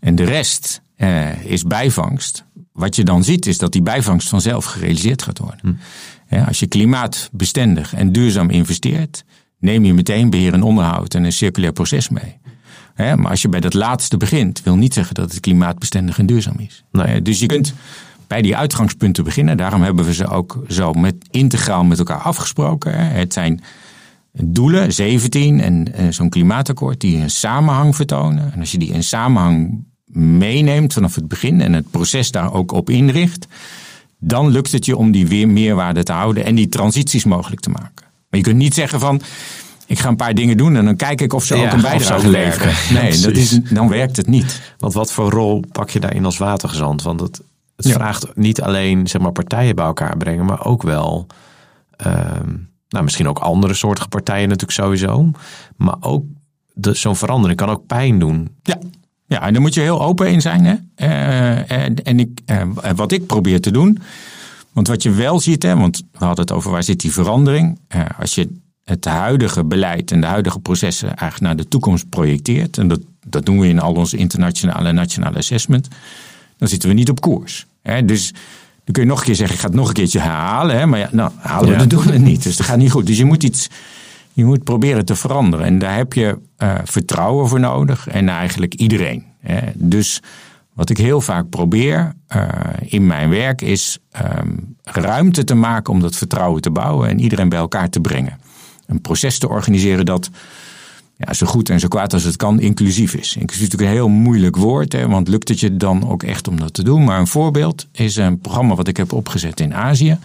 [0.00, 4.64] en de rest uh, is bijvangst, wat je dan ziet is dat die bijvangst vanzelf
[4.64, 5.60] gerealiseerd gaat worden.
[6.28, 6.44] Mm.
[6.44, 9.24] als je klimaatbestendig en duurzaam investeert,
[9.58, 12.39] neem je meteen beheer en onderhoud en een circulair proces mee
[13.00, 16.58] maar als je bij dat laatste begint, wil niet zeggen dat het klimaatbestendig en duurzaam
[16.58, 16.84] is.
[16.92, 17.22] Nee.
[17.22, 17.74] Dus je kunt
[18.26, 19.56] bij die uitgangspunten beginnen.
[19.56, 23.10] Daarom hebben we ze ook zo met, integraal met elkaar afgesproken.
[23.12, 23.60] Het zijn
[24.32, 28.52] doelen, 17 en eh, zo'n klimaatakkoord, die een samenhang vertonen.
[28.52, 32.72] En als je die in samenhang meeneemt vanaf het begin en het proces daar ook
[32.72, 33.46] op inricht,
[34.18, 37.70] dan lukt het je om die weer meerwaarde te houden en die transities mogelijk te
[37.70, 38.04] maken.
[38.30, 39.20] Maar je kunt niet zeggen van
[39.90, 42.28] ik ga een paar dingen doen en dan kijk ik of ze ook een bijdrage
[42.28, 42.74] leveren.
[42.92, 44.60] Nee, dat is, dan werkt het niet.
[44.78, 47.02] Want wat voor rol pak je daarin als watergezant?
[47.02, 47.40] Want het,
[47.76, 51.26] het vraagt niet alleen zeg maar, partijen bij elkaar brengen, maar ook wel.
[51.96, 52.48] Ehm,
[52.88, 55.30] nou, misschien ook andere soorten partijen natuurlijk sowieso.
[55.76, 56.24] Maar ook
[56.80, 58.56] zo'n verandering kan ook pijn doen.
[58.62, 58.78] Ja,
[59.26, 60.64] ja, en daar moet je heel open in zijn.
[60.64, 60.74] Hè?
[60.96, 62.62] Uh, en, en ik, uh,
[62.94, 63.98] wat ik probeer te doen.
[64.72, 67.78] Want wat je wel ziet, hè, want we hadden het over waar zit die verandering.
[67.94, 68.48] Uh, als je
[68.90, 73.46] het huidige beleid en de huidige processen eigenlijk naar de toekomst projecteert, en dat, dat
[73.46, 75.88] doen we in al onze internationale en nationale assessment,
[76.56, 77.66] dan zitten we niet op koers.
[78.04, 78.32] Dus
[78.84, 80.98] dan kun je nog een keer zeggen, ik ga het nog een keertje herhalen, maar
[80.98, 81.86] ja, nou, halen we ja.
[81.86, 82.42] doen het niet.
[82.42, 83.06] Dus dat gaat niet goed.
[83.06, 83.68] Dus je moet iets,
[84.32, 85.66] je moet proberen te veranderen.
[85.66, 89.24] En daar heb je uh, vertrouwen voor nodig en eigenlijk iedereen.
[89.74, 90.22] Dus
[90.72, 92.48] wat ik heel vaak probeer uh,
[92.80, 93.98] in mijn werk is
[94.38, 98.38] um, ruimte te maken om dat vertrouwen te bouwen en iedereen bij elkaar te brengen
[98.90, 100.30] een proces te organiseren dat
[101.16, 103.36] ja, zo goed en zo kwaad als het kan inclusief is.
[103.36, 106.48] Inclusief is natuurlijk een heel moeilijk woord, hè, want lukt het je dan ook echt
[106.48, 107.04] om dat te doen?
[107.04, 110.18] Maar een voorbeeld is een programma wat ik heb opgezet in Azië.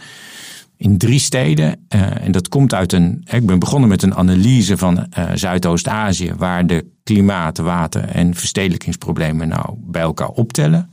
[0.77, 1.79] In drie steden.
[1.95, 3.25] Uh, en dat komt uit een.
[3.31, 9.47] Ik ben begonnen met een analyse van uh, Zuidoost-Azië, waar de klimaat, water en verstedelijkingsproblemen
[9.47, 10.89] nou bij elkaar optellen.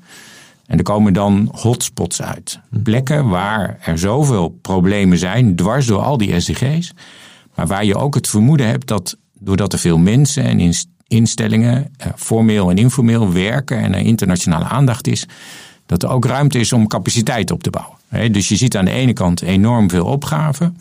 [0.67, 2.61] En er komen dan hotspots uit.
[2.83, 6.93] Plekken waar er zoveel problemen zijn, dwars door al die SDG's
[7.55, 10.75] maar waar je ook het vermoeden hebt dat doordat er veel mensen en
[11.07, 15.27] instellingen, eh, formeel en informeel werken en er internationale aandacht is,
[15.87, 18.33] dat er ook ruimte is om capaciteit op te bouwen.
[18.33, 20.77] Dus je ziet aan de ene kant enorm veel opgaven.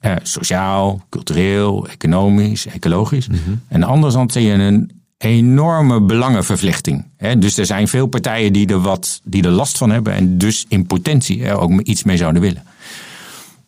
[0.00, 3.28] Eh, sociaal, cultureel, economisch, ecologisch.
[3.28, 3.38] Mhm.
[3.48, 7.04] En aan de andere kant zie je een enorme belangenvervlechting.
[7.38, 10.64] Dus er zijn veel partijen die er, wat, die er last van hebben en dus
[10.68, 12.62] in potentie er ook iets mee zouden willen.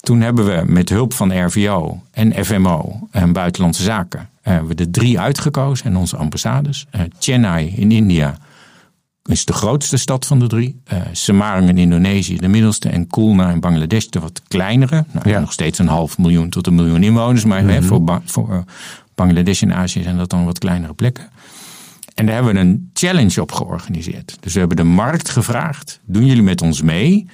[0.07, 4.91] Toen hebben we met hulp van RVO en FMO en Buitenlandse Zaken uh, we de
[4.91, 6.87] drie uitgekozen en onze ambassades.
[6.95, 8.39] Uh, Chennai in India
[9.25, 10.81] is de grootste stad van de drie.
[10.93, 12.89] Uh, Semarang in Indonesië de middelste.
[12.89, 15.05] En Kulna in Bangladesh de wat kleinere.
[15.13, 15.41] Nou, ja.
[15.41, 17.45] Nog steeds een half miljoen tot een miljoen inwoners.
[17.45, 17.83] Maar mm -hmm.
[17.83, 18.65] voor, voor
[19.15, 21.29] Bangladesh en Azië zijn dat dan wat kleinere plekken.
[22.15, 24.37] En daar hebben we een challenge op georganiseerd.
[24.41, 27.27] Dus we hebben de markt gevraagd: doen jullie met ons mee?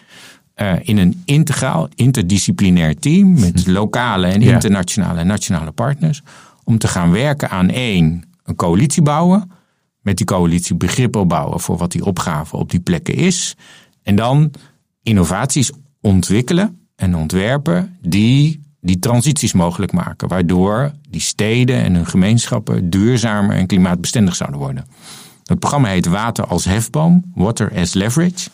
[0.56, 3.70] Uh, in een integraal, interdisciplinair team met hm.
[3.70, 6.22] lokale en internationale en nationale partners.
[6.64, 9.50] Om te gaan werken aan één, een coalitie bouwen.
[10.00, 13.56] Met die coalitie begrip opbouwen voor wat die opgave op die plekken is.
[14.02, 14.50] En dan
[15.02, 20.28] innovaties ontwikkelen en ontwerpen die die transities mogelijk maken.
[20.28, 24.86] Waardoor die steden en hun gemeenschappen duurzamer en klimaatbestendig zouden worden.
[25.44, 28.48] Het programma heet Water als hefboom, Water as Leverage.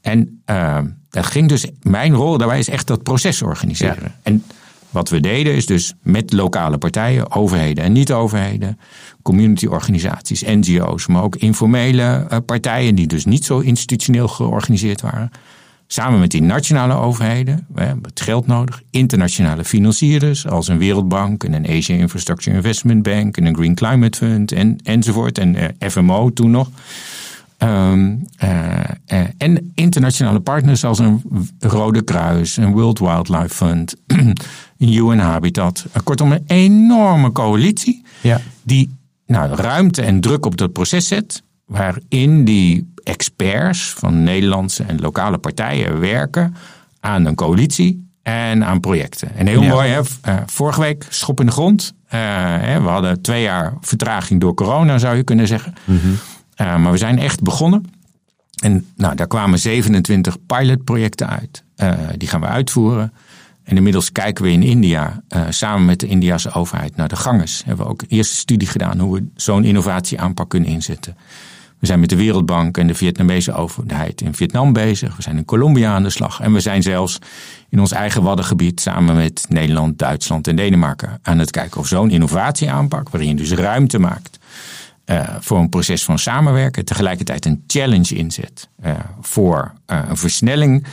[0.00, 0.78] En uh,
[1.10, 4.02] dat ging dus, mijn rol daarbij is echt dat proces organiseren.
[4.02, 4.14] Ja.
[4.22, 4.44] En
[4.90, 8.78] wat we deden is dus met lokale partijen, overheden en niet-overheden,
[9.22, 15.30] communityorganisaties, NGO's, maar ook informele uh, partijen die dus niet zo institutioneel georganiseerd waren.
[15.90, 21.44] Samen met die nationale overheden, we hebben het geld nodig, internationale financierders als een Wereldbank
[21.44, 25.90] en een Asia Infrastructure Investment Bank en een Green Climate Fund en, enzovoort en uh,
[25.90, 26.70] FMO toen nog.
[27.62, 28.78] Um, uh,
[29.12, 31.22] uh, en internationale partners als een
[31.58, 34.36] Rode Kruis, een World Wildlife Fund, een
[34.78, 35.86] UN Habitat.
[36.04, 38.40] Kortom, een enorme coalitie ja.
[38.62, 41.42] die nou, ruimte en druk op dat proces zet.
[41.66, 46.54] Waarin die experts van Nederlandse en lokale partijen werken
[47.00, 49.34] aan een coalitie en aan projecten.
[49.36, 49.68] En heel Ja.
[49.68, 50.00] mooi, hè?
[50.46, 51.94] Vorige week schop in de grond.
[52.06, 52.10] Uh,
[52.60, 55.74] hè, we hadden twee jaar vertraging door corona, zou je kunnen zeggen.
[56.60, 57.84] Uh, maar we zijn echt begonnen.
[58.62, 61.64] En nou, daar kwamen 27 pilotprojecten uit.
[61.76, 63.12] Uh, die gaan we uitvoeren.
[63.64, 67.62] En inmiddels kijken we in India uh, samen met de Indiase overheid naar de ganges.
[67.64, 71.16] Hebben we ook een eerste studie gedaan hoe we zo'n innovatieaanpak kunnen inzetten.
[71.78, 75.16] We zijn met de Wereldbank en de Vietnamese overheid in Vietnam bezig.
[75.16, 76.40] We zijn in Colombia aan de slag.
[76.40, 77.18] En we zijn zelfs
[77.68, 82.10] in ons eigen waddengebied samen met Nederland, Duitsland en Denemarken aan het kijken of zo'n
[82.10, 84.38] innovatieaanpak, waarin je dus ruimte maakt
[85.10, 90.86] uh, voor een proces van samenwerken, tegelijkertijd een challenge inzet uh, voor uh, een versnelling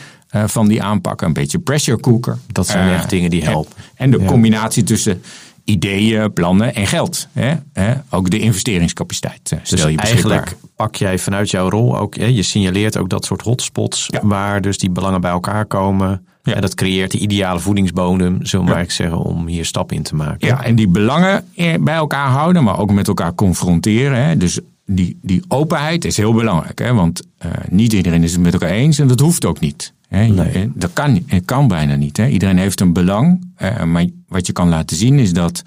[0.46, 2.38] van die aanpak, een beetje pressure cooker.
[2.48, 3.74] Dat zijn echt dingen die helpen.
[3.78, 4.26] En, en de ja.
[4.26, 5.22] combinatie tussen
[5.64, 7.28] ideeën, plannen en geld.
[7.74, 7.94] Hè?
[8.10, 12.98] Ook de investeringscapaciteit stel dus je eigenlijk pak jij vanuit jouw rol ook, je signaleert
[12.98, 14.20] ook dat soort hotspots ja.
[14.24, 16.26] waar dus die belangen bij elkaar komen.
[16.46, 16.54] Ja.
[16.54, 18.62] En dat creëert de ideale voedingsbodem, ja.
[18.62, 20.48] maar zeggen, om hier stappen in te maken.
[20.48, 21.46] Ja, en die belangen
[21.80, 24.26] bij elkaar houden, maar ook met elkaar confronteren.
[24.26, 24.38] Hè?
[24.38, 26.80] Dus die, die openheid is heel belangrijk.
[26.80, 26.94] Hè?
[26.94, 29.94] Want uh, niet iedereen is het met elkaar eens en dat hoeft ook niet.
[30.08, 30.28] Hè?
[30.28, 30.72] Nee.
[30.74, 32.18] Dat kan, kan bijna niet.
[32.18, 32.28] Hè?
[32.28, 33.54] Iedereen heeft een belang.
[33.62, 35.64] Uh, maar wat je kan laten zien is dat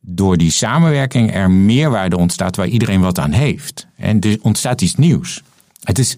[0.00, 3.86] door die samenwerking er meerwaarde ontstaat waar iedereen wat aan heeft.
[3.96, 5.42] En er ontstaat iets nieuws.
[5.82, 6.16] Het is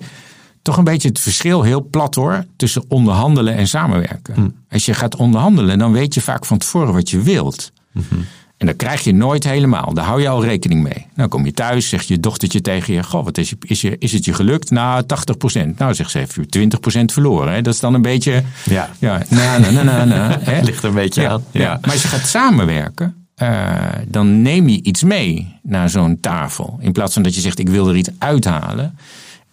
[0.67, 4.35] toch een beetje het verschil, heel plat hoor, tussen onderhandelen en samenwerken.
[4.35, 4.49] Hm.
[4.71, 7.73] Als je gaat onderhandelen, dan weet je vaak van tevoren wat je wilt.
[7.93, 8.15] Mhm.
[8.57, 9.95] En dat krijg je nooit helemaal.
[9.95, 11.07] Daar hou je al rekening mee.
[11.15, 13.97] Dan kom je thuis, zegt je dochtertje tegen je: Goh, wat is, je, is, je,
[13.99, 14.71] is het je gelukt?
[14.71, 15.77] Nou, 80%.
[15.77, 16.69] Nou, zegt ze, heeft je
[17.01, 17.53] 20% verloren.
[17.53, 17.63] Hè?
[17.63, 18.43] Dat is dan een beetje.
[18.65, 20.61] Ja, ja na, na, na, na, na, hè?
[20.61, 21.45] ligt er een beetje ja, aan.
[21.51, 21.61] Ja.
[21.61, 21.79] ja.
[21.83, 23.75] Maar als je gaat samenwerken, uh,
[24.09, 26.79] dan neem je iets mee naar zo'n tafel.
[26.81, 28.99] In plaats van dat je zegt: Ik wil er iets uithalen.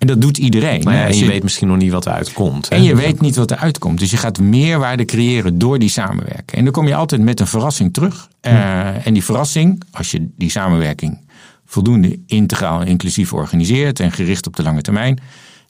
[0.03, 0.83] En dat doet iedereen.
[0.83, 2.67] Maar ja, en je, je, weet misschien nog niet wat eruit komt.
[2.67, 3.99] En je weet niet wat eruit komt.
[3.99, 6.51] Dus je gaat meerwaarde creëren door die samenwerking.
[6.51, 8.29] En dan kom je altijd met een verrassing terug.
[8.41, 8.47] Hm.
[8.47, 11.19] Uh, en die verrassing, als je die samenwerking
[11.65, 15.19] voldoende integraal en inclusief organiseert en gericht op de lange termijn,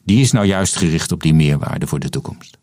[0.04, 2.58] die is nou juist gericht op die meerwaarde voor de toekomst.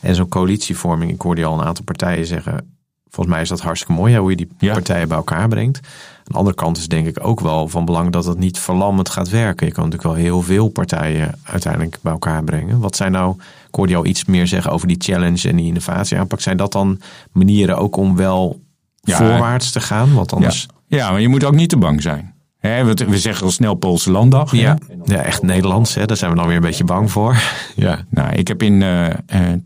[0.00, 2.76] En zo'n coalitievorming, ik hoorde al een aantal partijen zeggen,
[3.08, 4.72] volgens mij is dat hartstikke mooi, hoe je die ja.
[4.72, 5.80] partijen bij elkaar brengt.
[6.24, 9.08] Aan de andere kant is denk ik ook wel van belang dat het niet verlammend
[9.08, 9.66] gaat werken.
[9.66, 12.80] Je kan natuurlijk wel heel veel partijen uiteindelijk bij elkaar brengen.
[12.80, 13.34] Wat zijn nou,
[13.68, 16.40] ik hoorde jou iets meer zeggen over die challenge en die innovatieaanpak.
[16.40, 17.00] Zijn dat dan
[17.32, 18.60] manieren ook om wel
[19.00, 20.14] ja, voorwaarts te gaan?
[20.14, 20.66] Want anders...
[20.86, 20.96] Ja.
[20.98, 22.34] ja, maar je moet ook niet te bang zijn.
[22.58, 24.52] He, we zeggen al snel Poolse landdag.
[24.52, 25.94] Ja, ja echt Nederlands.
[25.94, 26.04] Hè?
[26.04, 27.36] Daar zijn we dan weer een beetje bang voor.
[27.76, 28.04] Ja.
[28.10, 29.06] Nou, ik heb in, uh,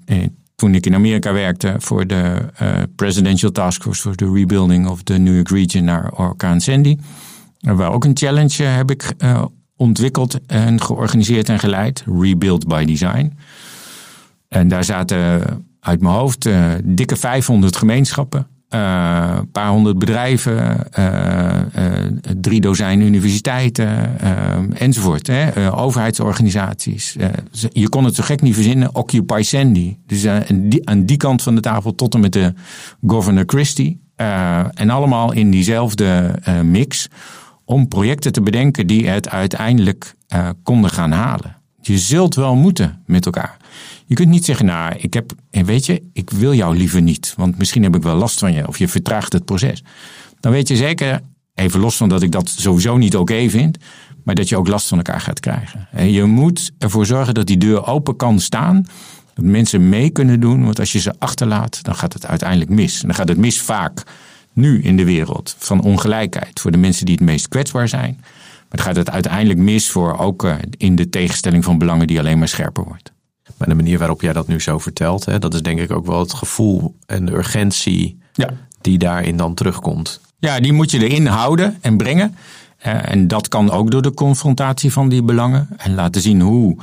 [0.07, 0.25] uh,
[0.59, 5.03] toen ik in Amerika werkte voor de uh, Presidential Task Force for the Rebuilding of
[5.03, 6.97] the New York Region naar Orkaan Sandy.
[7.61, 9.45] Waar ook een challenge heb ik uh,
[9.77, 12.05] ontwikkeld en georganiseerd en geleid.
[12.21, 13.37] Rebuild by Design.
[14.49, 15.41] En daar zaten
[15.81, 16.49] uit mijn hoofd
[16.85, 18.47] dikke 500 gemeenschappen.
[18.69, 20.87] Een uh, paar honderd bedrijven,
[22.41, 24.21] drie dozijn universiteiten
[24.75, 25.27] enzovoort.
[25.27, 25.73] Hè?
[25.73, 27.17] overheidsorganisaties.
[27.73, 28.95] je kon het zo gek niet verzinnen.
[28.95, 29.97] Occupy Sandy.
[30.07, 32.55] Dus aan die, aan die kant van de tafel tot en met de
[33.07, 34.01] Governor Christie.
[34.75, 37.09] en allemaal in diezelfde mix.
[37.65, 40.15] Om projecten te bedenken die het uiteindelijk
[40.63, 41.58] konden gaan halen.
[41.81, 43.57] Je zult wel moeten met elkaar.
[44.07, 47.35] Je kunt niet zeggen, nou, ik heb, weet je, ik wil jou liever niet.
[47.37, 48.69] Want misschien heb ik wel last van je.
[48.69, 49.85] Of je vertraagt het proces.
[50.41, 51.21] Dan weet je zeker,
[51.55, 53.79] even los van dat ik dat sowieso niet oké vind.
[54.25, 56.13] Maar dat je ook last van elkaar gaat krijgen.
[56.13, 58.87] Je moet ervoor zorgen dat die deur open kan staan.
[59.35, 60.65] Dat mensen mee kunnen doen.
[60.65, 63.01] Want als je ze achterlaat, dan gaat het uiteindelijk mis.
[63.01, 64.03] En dan gaat het mis vaak
[64.53, 66.61] nu in de wereld van ongelijkheid.
[66.61, 68.21] Voor de mensen die het meest kwetsbaar zijn.
[68.69, 72.39] Maar dan gaat het uiteindelijk mis voor ook in de tegenstelling van belangen die alleen
[72.39, 73.13] maar scherper wordt.
[73.57, 76.07] Maar de manier waarop jij dat nu zo vertelt, hè, dat is denk ik ook
[76.07, 78.51] wel het gevoel en de urgentie ja.
[78.81, 80.21] die daarin dan terugkomt.
[80.39, 82.37] Ja, die moet je erin houden en brengen.
[82.87, 85.69] Uh, en dat kan ook door de confrontatie van die belangen.
[85.77, 86.77] En laten zien hoe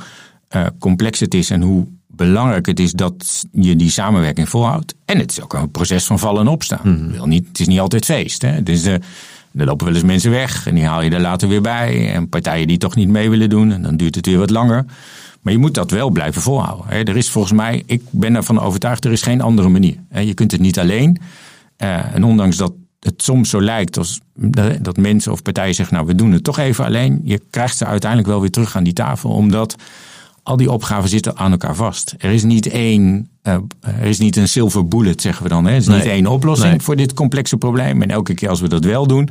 [0.56, 4.94] uh, complex het is en hoe belangrijk het is dat je die samenwerking volhoudt.
[5.04, 7.10] En het is ook een proces van vallen en opstaan.
[7.10, 8.42] Wil niet, het is niet altijd feest.
[8.42, 8.62] Hè?
[8.62, 8.94] Dus uh,
[9.56, 12.12] er lopen wel eens mensen weg en die haal je er later weer bij.
[12.12, 14.84] En partijen die toch niet mee willen doen en dan duurt het weer wat langer.
[15.40, 17.04] Maar je moet dat wel blijven volhouden.
[17.04, 19.96] Er is volgens mij, ik ben ervan overtuigd, er is geen andere manier.
[20.10, 21.18] Je kunt het niet alleen.
[21.78, 24.20] Uh, en ondanks dat het soms zo lijkt als
[24.80, 27.20] dat mensen of partijen zeggen, nou we doen het toch even alleen.
[27.24, 29.76] Je krijgt ze uiteindelijk wel weer terug aan die tafel, omdat
[30.46, 32.14] al die opgaven zitten aan elkaar vast.
[32.18, 35.64] Er is niet één, uh, er is niet een silver bullet, zeggen we dan.
[35.64, 35.70] Hè?
[35.70, 35.96] Er is nee.
[35.96, 36.80] niet één oplossing nee.
[36.80, 38.02] voor dit complexe probleem.
[38.02, 39.28] En elke keer als we dat wel doen,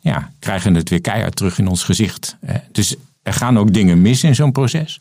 [0.00, 2.36] ja, krijgen we het weer keihard terug in ons gezicht.
[2.72, 5.00] Dus er gaan ook dingen mis in zo'n proces.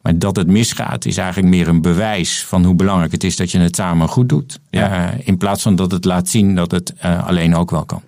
[0.00, 3.50] Maar dat het misgaat is eigenlijk meer een bewijs van hoe belangrijk het is dat
[3.50, 4.60] je het samen goed doet.
[4.70, 5.12] Ja.
[5.12, 8.02] Uh, in plaats van dat het laat zien dat het alleen ook wel kan.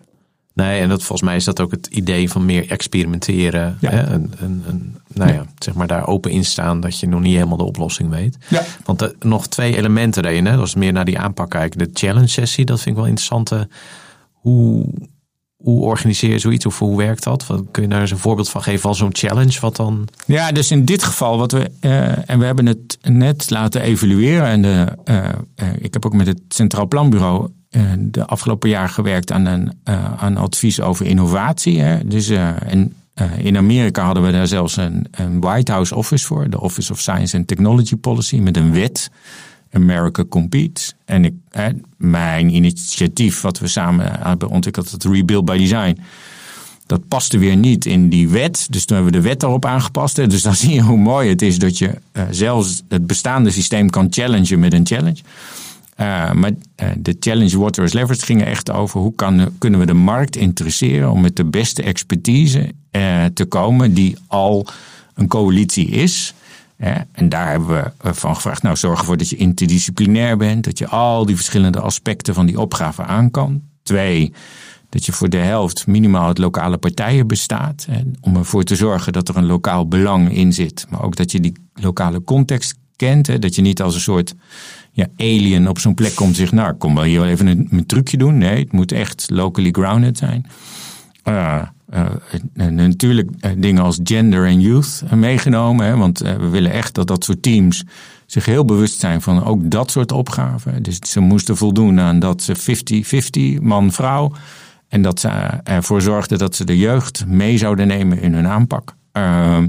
[0.55, 3.77] Nee, en dat, volgens mij is dat ook het idee van meer experimenteren.
[3.81, 3.90] Ja.
[3.90, 4.01] Hè?
[4.01, 7.35] En, en, en, nou ja, zeg maar daar open in staan dat je nog niet
[7.35, 8.37] helemaal de oplossing weet.
[8.49, 8.62] Ja.
[8.85, 10.47] Want er nog twee elementen daarin.
[10.47, 10.57] Hè?
[10.57, 11.79] Dat is meer naar die aanpak kijken.
[11.79, 13.53] De challenge sessie, dat vind ik wel interessant.
[14.33, 14.87] Hoe,
[15.57, 17.47] hoe organiseer je zoiets of hoe werkt dat?
[17.71, 19.61] Kun je daar eens een voorbeeld van geven van zo'n challenge?
[19.61, 20.09] Wat dan...
[20.27, 24.47] Ja, dus in dit geval, wat we, uh, en we hebben het net laten evalueren.
[24.47, 25.17] En de, uh,
[25.62, 27.49] uh, ik heb ook met het Centraal Planbureau
[27.99, 29.73] de afgelopen jaar gewerkt aan een
[30.17, 31.81] aan advies over innovatie.
[31.81, 32.07] Hè.
[32.07, 32.95] Dus, en
[33.37, 37.01] in Amerika hadden we daar zelfs een, een White House Office voor, de Office of
[37.01, 39.11] Science and Technology Policy, met een wet.
[39.75, 40.95] America Competes.
[41.05, 41.35] En ik,
[41.97, 45.99] mijn initiatief, wat we samen hebben ontwikkeld, het Rebuild by Design.
[46.87, 48.67] Dat paste weer niet in die wet.
[48.71, 50.17] Dus toen hebben we de wet erop aangepast.
[50.17, 51.91] Dus dan zie je hoe mooi het is dat je
[52.31, 55.21] zelfs het bestaande systeem kan challengen met een challenge.
[56.00, 59.87] Uh, maar uh, de challenge Water is Leverage ging echt over hoe kan, kunnen we
[59.87, 62.72] de markt interesseren om met de beste expertise
[63.35, 64.66] te komen die al
[65.14, 66.35] een coalitie is.
[67.12, 70.78] En daar hebben we eh, van gevraagd, nou zorg ervoor dat je interdisciplinair bent, dat
[70.78, 73.62] je al die verschillende aspecten van die opgave aan kan.
[73.83, 74.33] Twee,
[74.88, 77.87] dat je voor de helft minimaal uit lokale partijen bestaat.
[78.20, 80.87] Om ervoor te zorgen dat er een lokaal belang in zit.
[80.88, 83.42] Maar ook dat je die lokale context kent.
[83.42, 84.35] Dat je niet als een soort
[84.92, 86.52] ja, alien op zo'n plek komt en zegt...
[86.52, 88.38] nou, kom wel hier even een, een trucje doen.
[88.38, 90.46] Nee, het moet echt locally grounded zijn.
[91.28, 91.62] Uh,
[91.94, 95.87] uh, natuurlijk uh, dingen als gender en youth meegenomen.
[95.87, 97.85] Hè, want we willen echt dat dat soort teams
[98.26, 100.83] zich heel bewust zijn van ook dat soort opgaven.
[100.83, 104.33] Dus ze moesten voldoen aan dat ze 50-50 man-vrouw.
[104.88, 105.28] En dat ze
[105.62, 108.94] ervoor zorgden dat ze de jeugd mee zouden nemen in hun aanpak.
[109.12, 109.68] Ehm,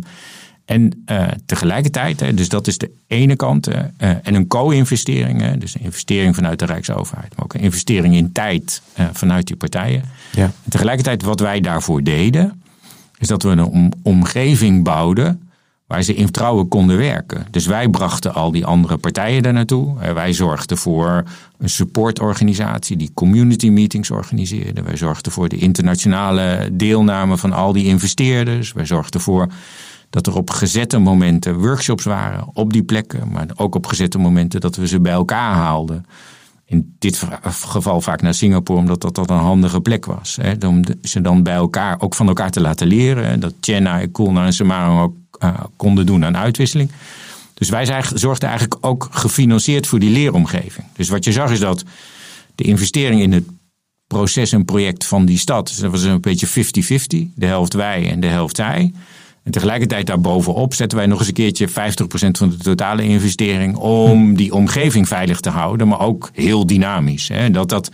[0.65, 5.75] en uh, tegelijkertijd, hè, dus dat is de ene kant, uh, en een co-investering, dus
[5.75, 10.04] een investering vanuit de Rijksoverheid, maar ook een investering in tijd uh, vanuit die partijen.
[10.32, 10.43] Ja.
[10.43, 12.62] En tegelijkertijd, wat wij daarvoor deden,
[13.17, 15.39] is dat we een om, omgeving bouwden
[15.88, 17.45] waar ze in vertrouwen konden werken.
[17.51, 20.13] Dus wij brachten al die andere partijen daar naartoe.
[20.13, 21.23] Wij zorgden voor
[21.58, 24.82] een supportorganisatie die community meetings organiseerde.
[24.82, 28.73] Wij zorgden voor de internationale deelname van al die investeerders.
[28.73, 29.47] Wij zorgden voor
[30.15, 34.62] dat er op gezette momenten workshops waren op die plekken, maar ook op gezette momenten
[34.62, 36.06] dat we ze bij elkaar haalden.
[36.65, 40.38] In dit geval vaak naar Singapore, omdat dat, een handige plek was.
[40.41, 43.39] Hè, om ze dan bij elkaar ook van elkaar te laten leren.
[43.39, 46.91] Dat Chenna, Kulna en Samarang ook uh, konden doen aan uitwisseling.
[47.54, 50.88] Dus wij zorgden eigenlijk ook gefinancierd voor die leeromgeving.
[50.93, 51.84] Dus wat je zag is dat
[52.56, 53.45] de investering in het
[54.08, 56.51] proces en project van die stad, dus dat was een beetje 50-50,
[57.36, 58.93] de helft wij en de helft zij.
[59.45, 61.71] En tegelijkertijd daarbovenop zetten wij nog eens een keertje 50%
[62.31, 67.27] van de totale investering om die omgeving veilig te houden, maar ook heel dynamisch.
[67.27, 67.51] Hè.
[67.51, 67.91] Dat, dat,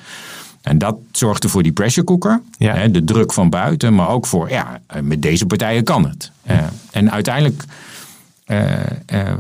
[0.62, 2.74] en dat zorgde voor die pressure cooker, ja.
[2.74, 6.32] hè, de druk van buiten, maar ook voor, ja, met deze partijen kan het.
[6.50, 6.58] Uh,
[6.92, 7.64] en uiteindelijk
[8.48, 8.70] uh,
[9.14, 9.34] uh,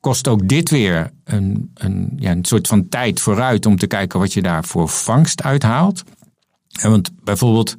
[0.00, 4.18] kost ook dit weer een, een, ja, een soort van tijd vooruit om te kijken
[4.18, 6.04] wat je daar voor vangst uithaalt.
[6.80, 7.76] En want bijvoorbeeld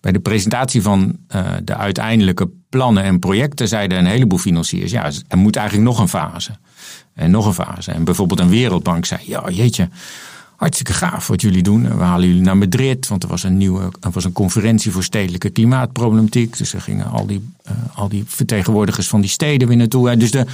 [0.00, 5.10] bij de presentatie van uh, de uiteindelijke plannen en projecten zeiden een heleboel financiers: ja,
[5.28, 6.50] er moet eigenlijk nog een fase.
[7.14, 7.90] En nog een fase.
[7.90, 9.88] En bijvoorbeeld een Wereldbank zei: ja, jeetje.
[10.56, 11.96] Hartstikke gaaf wat jullie doen.
[11.96, 15.02] We halen jullie naar Madrid, want er was een nieuwe er was een conferentie voor
[15.02, 16.58] stedelijke klimaatproblematiek.
[16.58, 20.16] Dus er gingen al die, uh, al die vertegenwoordigers van die steden weer naartoe.
[20.16, 20.46] Dus er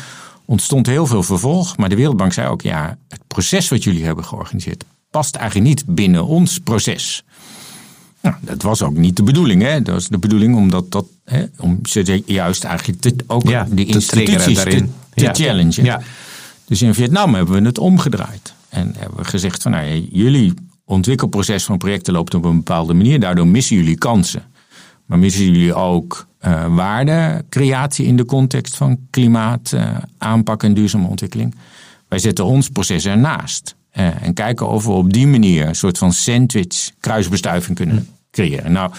[0.45, 1.76] ontstond heel veel vervolg.
[1.76, 5.84] Maar de Wereldbank zei ook: ja, het proces wat jullie hebben georganiseerd past eigenlijk niet
[5.86, 7.24] binnen ons proces.
[8.20, 9.62] Nou, dat was ook niet de bedoeling.
[9.62, 9.82] Hè?
[9.82, 13.85] Dat was de bedoeling omdat dat, hè, om ze juist eigenlijk te, ook ja, de
[13.85, 15.33] instituties te, te ja.
[15.33, 15.85] challengen.
[15.85, 16.01] Ja.
[16.64, 18.55] Dus in Vietnam hebben we het omgedraaid.
[18.68, 20.55] En hebben we gezegd van nou, jullie
[20.85, 23.20] ontwikkelproces van projecten loopt op een bepaalde manier.
[23.20, 24.43] Daardoor missen jullie kansen.
[25.07, 31.09] Maar missen jullie ook uh, waardecreatie in de context van klimaat, uh, aanpak en duurzame
[31.09, 31.55] ontwikkeling?
[32.09, 33.74] Wij zetten ons proces ernaast.
[33.93, 38.72] Uh, en kijken of we op die manier een soort van sandwich kruisbestuiving kunnen creëren.
[38.72, 38.91] Nou,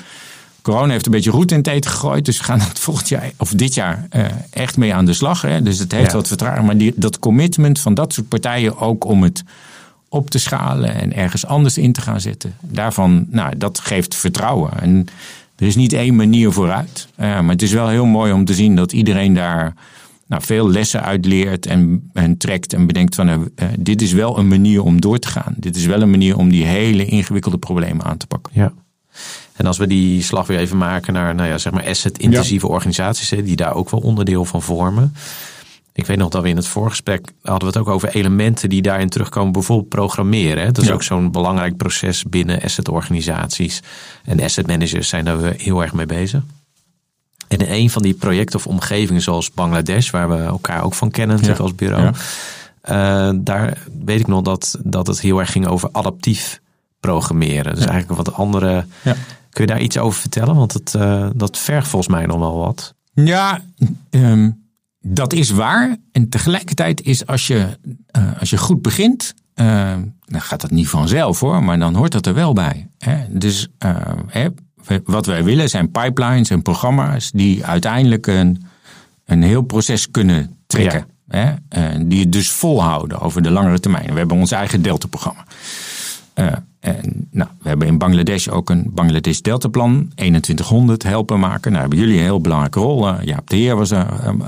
[0.72, 2.26] corona heeft een beetje roet in het eten gegooid.
[2.26, 4.08] Dus we gaan het volgend jaar of dit jaar
[4.50, 5.42] echt mee aan de slag.
[5.42, 5.62] Hè?
[5.62, 6.18] Dus het heeft ja.
[6.18, 6.66] wat vertraging.
[6.66, 9.44] Maar die, dat commitment van dat soort partijen ook om het
[10.10, 12.56] op te schalen en ergens anders in te gaan zetten.
[12.62, 14.82] Daarvan, nou, dat geeft vertrouwen.
[14.82, 15.06] En
[15.56, 17.08] er is niet één manier vooruit.
[17.12, 19.74] Uh, maar het is wel heel mooi om te zien dat iedereen daar
[20.28, 23.38] nou, veel lessen uit leert en, en trekt en bedenkt van uh,
[23.80, 25.54] dit is wel een manier om door te gaan.
[25.58, 28.52] Dit is wel een manier om die hele ingewikkelde problemen aan te pakken.
[28.56, 28.74] Ja.
[29.58, 32.74] En als we die slag weer even maken naar nou ja, zeg maar asset-intensieve ja.
[32.74, 35.16] organisaties, die daar ook wel onderdeel van vormen.
[35.94, 38.82] Ik weet nog dat we in het voorgesprek hadden we het ook over elementen die
[38.82, 39.52] daarin terugkomen.
[39.52, 40.64] Bijvoorbeeld programmeren.
[40.64, 40.72] Hè?
[40.72, 40.94] Dat is ja.
[40.94, 43.82] ook zo'n belangrijk proces binnen asset-organisaties.
[44.24, 46.44] En asset managers zijn daar heel erg mee bezig.
[47.48, 51.12] En in een van die projecten of omgevingen zoals Bangladesh, waar we elkaar ook van
[51.12, 51.54] kennen ja.
[51.54, 52.04] als bureau.
[52.04, 53.30] Ja.
[53.30, 56.62] Uh, daar weet ik nog dat, dat het heel erg ging over adaptief
[57.00, 57.76] programmeren.
[57.76, 58.86] Dus eigenlijk wat andere.
[59.58, 60.56] Kun je daar iets over vertellen?
[60.56, 62.94] Want het, uh, dat vergt volgens mij nog wel wat.
[63.14, 63.62] Ja,
[64.10, 64.66] um
[65.00, 65.98] dat is waar.
[66.12, 67.78] En tegelijkertijd is als je,
[68.18, 69.94] uh, als je goed begint, uh,
[70.26, 72.88] dan gaat dat niet vanzelf hoor, maar dan hoort dat er wel bij.
[72.98, 73.18] Hè?
[73.30, 73.96] Dus uh,
[74.28, 74.48] hè,
[75.04, 78.64] wat wij willen zijn pipelines en programma's die uiteindelijk een,
[79.26, 81.06] een heel proces kunnen trekken.
[81.30, 81.60] Ja.
[81.70, 82.08] Hè?
[82.08, 84.12] die het dus volhouden over de langere termijn.
[84.12, 85.46] We hebben ons eigen Delta-programma.
[86.80, 91.72] En, nou, we hebben in Bangladesh ook een Bangladesh Deltaplan 2100 helpen maken.
[91.72, 93.08] Nou, hebben jullie een heel belangrijke rol.
[93.08, 94.08] Uh, Jaap de Heer was uh,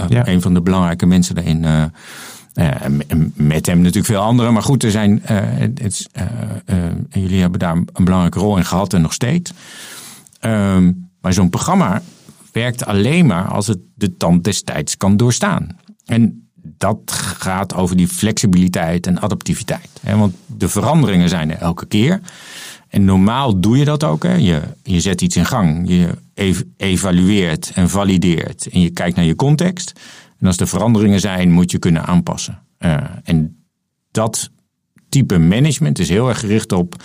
[0.10, 0.28] ja.
[0.28, 1.60] een van de belangrijke mensen daarin.
[3.34, 4.54] Met hem natuurlijk veel anderen.
[4.54, 6.10] Maar goed, er zijn, het,
[7.10, 9.52] jullie hebben daar een belangrijke rol in gehad en nog steeds.
[10.40, 12.02] Ehm, maar zo'n programma
[12.52, 15.78] werkt alleen maar als het de tand destijds kan doorstaan.
[16.06, 19.90] En dat gaat over die flexibiliteit en adaptiviteit.
[20.04, 22.22] Want de veranderingen zijn er elke keer.
[22.90, 24.24] En normaal doe je dat ook.
[24.24, 24.34] Hè?
[24.34, 25.90] Je, je zet iets in gang.
[25.90, 26.10] Je
[26.78, 28.68] evalueert en valideert.
[28.68, 29.94] En je kijkt naar je context.
[30.40, 32.60] En als er veranderingen zijn, moet je kunnen aanpassen.
[32.80, 33.66] Uh, en
[34.12, 34.50] dat
[35.10, 37.04] type management is heel erg gericht op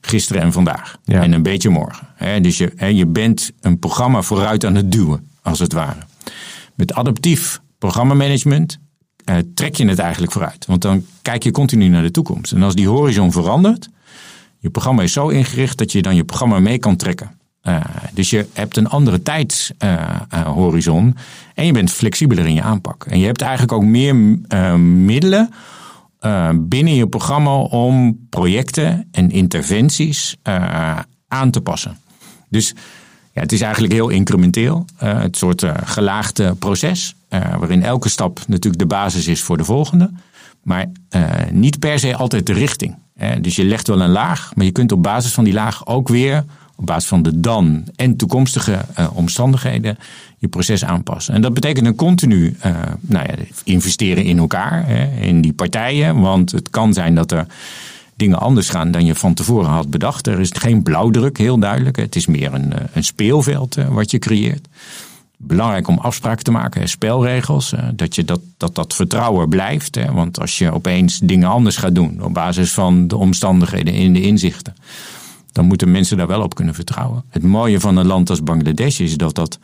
[0.00, 0.96] gisteren en vandaag.
[1.04, 1.22] Ja.
[1.22, 2.06] En een beetje morgen.
[2.14, 2.40] Hè?
[2.40, 6.00] Dus je, hè, je bent een programma vooruit aan het duwen, als het ware.
[6.74, 8.78] Met adaptief programmamanagement
[9.30, 10.66] uh, trek je het eigenlijk vooruit.
[10.66, 12.52] Want dan kijk je continu naar de toekomst.
[12.52, 13.88] En als die horizon verandert,
[14.58, 17.30] je programma is zo ingericht dat je dan je programma mee kan trekken.
[17.62, 17.80] Uh,
[18.12, 21.12] dus je hebt een andere tijdshorizon uh,
[21.54, 23.04] en je bent flexibeler in je aanpak.
[23.04, 24.16] En je hebt eigenlijk ook meer
[24.78, 25.50] middelen
[26.54, 30.36] binnen je programma om projecten en interventies
[31.28, 31.98] aan te passen.
[32.48, 32.74] Dus
[33.32, 34.84] ja, het is eigenlijk heel incrementeel.
[34.96, 37.15] Het soort gelaagde proces.
[37.30, 40.10] Uh, waarin elke stap natuurlijk de basis is voor de volgende.
[40.62, 40.86] Maar
[41.50, 42.94] niet per se altijd de richting.
[43.40, 46.08] dus je legt wel een laag, maar je kunt op basis van die laag ook
[46.08, 46.44] weer,
[46.76, 48.78] op basis van de dan en toekomstige
[49.12, 49.98] omstandigheden,
[50.38, 51.34] je proces aanpassen.
[51.34, 52.56] En dat betekent een continu
[53.00, 56.20] nou ja, investeren in elkaar, in die partijen.
[56.20, 57.46] Want het kan zijn dat er
[58.16, 60.26] dingen anders gaan dan je van tevoren had bedacht.
[60.26, 61.96] Er is geen blauwdruk, heel duidelijk.
[61.96, 64.68] Het is meer een, eh, een speelveld eh, wat je creëert.
[65.38, 67.72] Belangrijk om afspraken te maken, spelregels.
[67.72, 69.98] Eh, dat, je dat, dat dat vertrouwen blijft.
[70.12, 74.22] Want als je opeens dingen anders gaat doen op basis van de omstandigheden en de
[74.22, 74.74] inzichten,
[75.52, 77.24] dan moeten mensen daar wel op kunnen vertrouwen.
[77.28, 79.58] Het mooie van een land als Bangladesh is dat dat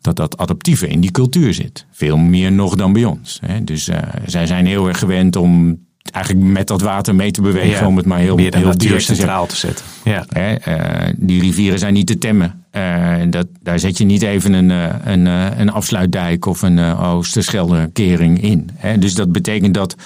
[0.00, 1.86] dat dat adaptieve in die cultuur zit.
[1.90, 3.40] Veel meer nog dan bij ons.
[3.62, 5.78] Dus uh, zij zijn heel erg gewend om
[6.12, 9.46] eigenlijk met dat water mee te bewegen, ja, om het maar heel, heel duur centraal
[9.46, 9.84] te zetten.
[10.04, 10.24] Ja.
[10.28, 12.64] Hè, uh, die rivieren zijn niet te temmen.
[12.76, 15.26] Uh, dat, daar zet je niet even een, uh, een,
[15.60, 18.70] een afsluitdijk of een Oosterschelde-kering in.
[18.74, 18.98] Hè.
[18.98, 19.96] Dus dat betekent dat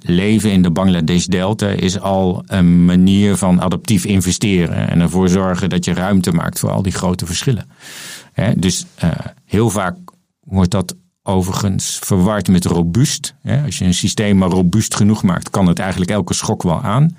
[0.00, 4.90] leven in de Bangladesh-delta is al een manier van adaptief investeren.
[4.90, 7.66] En ervoor zorgen dat je ruimte maakt voor al die grote verschillen.
[8.32, 8.54] Hè.
[8.56, 8.86] Dus
[9.44, 9.96] heel vaak
[10.40, 13.34] wordt dat overigens verward met robuust.
[13.64, 17.16] Als je een systeem maar robuust genoeg maakt, kan het eigenlijk elke schok wel aan.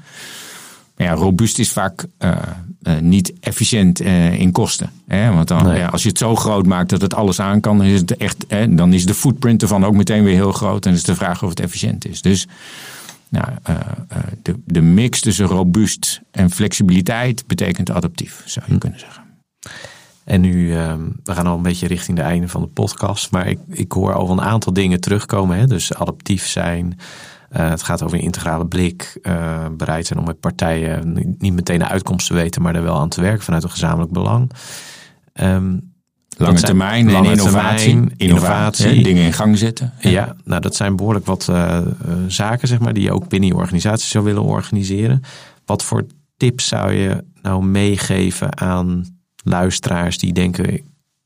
[0.95, 2.37] Maar ja, robuust is vaak uh,
[2.81, 4.89] uh, niet efficiënt uh, in kosten.
[5.07, 5.33] Hè?
[5.33, 5.77] Want dan, nee.
[5.77, 8.17] ja, als je het zo groot maakt dat het alles aan kan, dan is, het
[8.17, 10.85] echt, hè, dan is de footprint ervan ook meteen weer heel groot.
[10.85, 12.21] En is de vraag of het efficiënt is.
[12.21, 12.47] Dus
[13.29, 13.47] nou,
[14.41, 18.79] de, de mix tussen robuust en flexibiliteit betekent adaptief, zou je hm.
[18.79, 19.25] kunnen zeggen.
[20.25, 20.93] En nu, uh,
[21.23, 23.31] we gaan al een beetje richting de einde van de podcast.
[23.31, 25.57] Maar ik, ik hoor al een aantal dingen terugkomen.
[25.57, 25.67] Hè?
[25.67, 26.99] Dus adaptief zijn.
[27.57, 29.17] Uh, het gaat over een integrale blik.
[29.21, 32.99] Uh, bereid zijn om met partijen niet meteen de uitkomst te weten, maar er wel
[32.99, 34.51] aan te werken vanuit een gezamenlijk belang.
[35.33, 35.77] Ehm,
[36.37, 37.89] Lange zijn- termijn lange en innovatie.
[37.89, 39.03] termijn, innovatie.
[39.03, 39.93] dingen in gang zetten.
[39.99, 40.35] ja.
[40.43, 41.85] nou dat zijn behoorlijk wat eh, eh,
[42.27, 45.21] zaken zeg maar, die je ook binnen je organisatie zou willen organiseren.
[45.65, 46.05] Wat voor
[46.37, 50.81] tips zou je nou meegeven aan luisteraars die denken...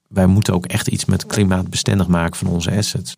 [0.08, 3.18] wij moeten ook echt iets met klimaatbestendig maken van onze assets?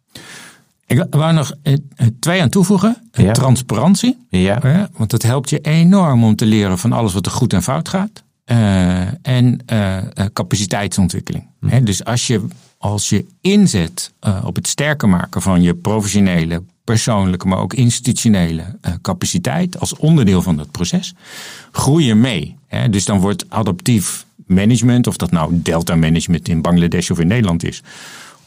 [0.92, 2.98] Ik wou nog eh, eh, twee aan toevoegen.
[3.12, 3.32] Eh, Ja.
[3.32, 4.18] Transparantie.
[4.30, 7.64] Ja, want dat helpt je enorm om te leren van alles wat er goed en
[7.64, 8.24] fout gaat.
[9.22, 9.60] En
[10.34, 11.48] capaciteitsontwikkeling.
[11.66, 12.42] Hè, dus als je,
[12.78, 14.12] als je inzet
[14.44, 18.64] op het sterker maken van je professionele, persoonlijke, maar ook institutionele
[19.02, 21.14] capaciteit als onderdeel van dat proces,
[21.72, 22.56] groei je mee.
[22.68, 22.90] Hè.
[22.90, 27.64] Dus dan wordt adaptief management, of dat nou delta management in Bangladesh of in Nederland
[27.64, 27.84] is,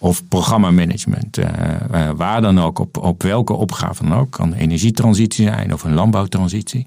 [0.05, 5.73] of programmamanagement, eh, waar dan ook, op, op welke opgave dan ook, kan energietransitie zijn
[5.73, 6.87] of een landbouwtransitie.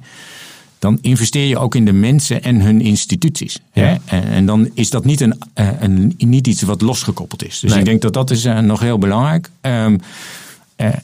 [0.80, 3.60] Dan investeer je ook in de mensen en hun instituties.
[3.74, 3.84] Ja.
[3.84, 3.96] Hè?
[4.06, 7.60] En, en dan is dat niet, een, eh, een, niet iets wat losgekoppeld is.
[7.60, 7.80] Dus Nee.
[7.80, 9.50] ik denk dat dat is nog heel belangrijk.
[9.62, 9.86] Eh,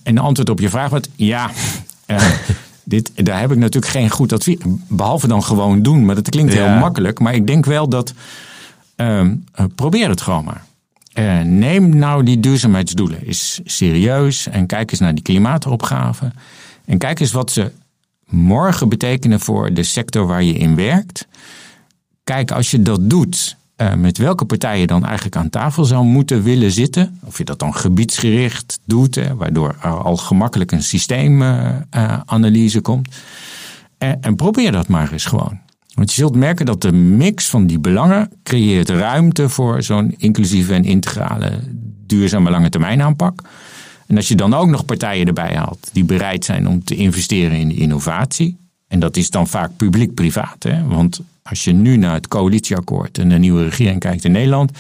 [0.04, 1.52] en de antwoord op je vraag wat ja.
[2.84, 4.58] dit, daar heb ik natuurlijk geen goed advies.
[4.88, 6.06] Behalve dan gewoon doen.
[6.06, 6.70] Maar dat klinkt Ja.
[6.70, 7.20] heel makkelijk.
[7.20, 8.14] Maar ik denk wel dat.
[8.96, 10.64] ehm, eh, probeer het gewoon maar.
[11.14, 14.48] Eh, neem nou die duurzaamheidsdoelen eens serieus.
[14.48, 16.32] En kijk eens naar die klimaatopgave.
[16.86, 17.72] En kijk eens wat ze
[18.26, 21.28] morgen betekenen voor de sector waar je in werkt.
[22.24, 26.06] Kijk, als je dat doet, eh, met welke partij je dan eigenlijk aan tafel zou
[26.06, 27.20] moeten willen zitten.
[27.24, 33.16] Of je dat dan gebiedsgericht doet, hè, waardoor er al gemakkelijk een systeemanalyse komt.
[33.98, 35.63] En, en probeer dat maar eens gewoon.
[35.94, 40.74] Want je zult merken dat de mix van die belangen creëert ruimte voor zo'n inclusieve
[40.74, 41.60] en integrale
[42.06, 43.42] duurzame lange termijn aanpak.
[44.08, 47.58] En als je dan ook nog partijen erbij haalt die bereid zijn om te investeren
[47.58, 48.58] in innovatie.
[48.88, 50.64] En dat is dan vaak publiek-privaat.
[50.64, 50.84] Hè?
[50.84, 54.72] Want als je nu naar het coalitieakkoord en de nieuwe regering kijkt in Nederland.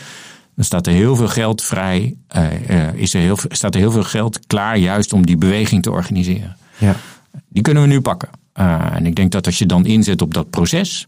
[0.55, 2.15] Dan staat er heel veel geld vrij.
[2.27, 5.81] eh, eh, is er heel, staat er heel veel geld klaar juist om die beweging
[5.83, 6.57] te organiseren.
[6.77, 6.95] ja.
[7.49, 8.29] Die kunnen we nu pakken.
[8.53, 11.07] Eh, en ik denk dat als je dan inzet op dat proces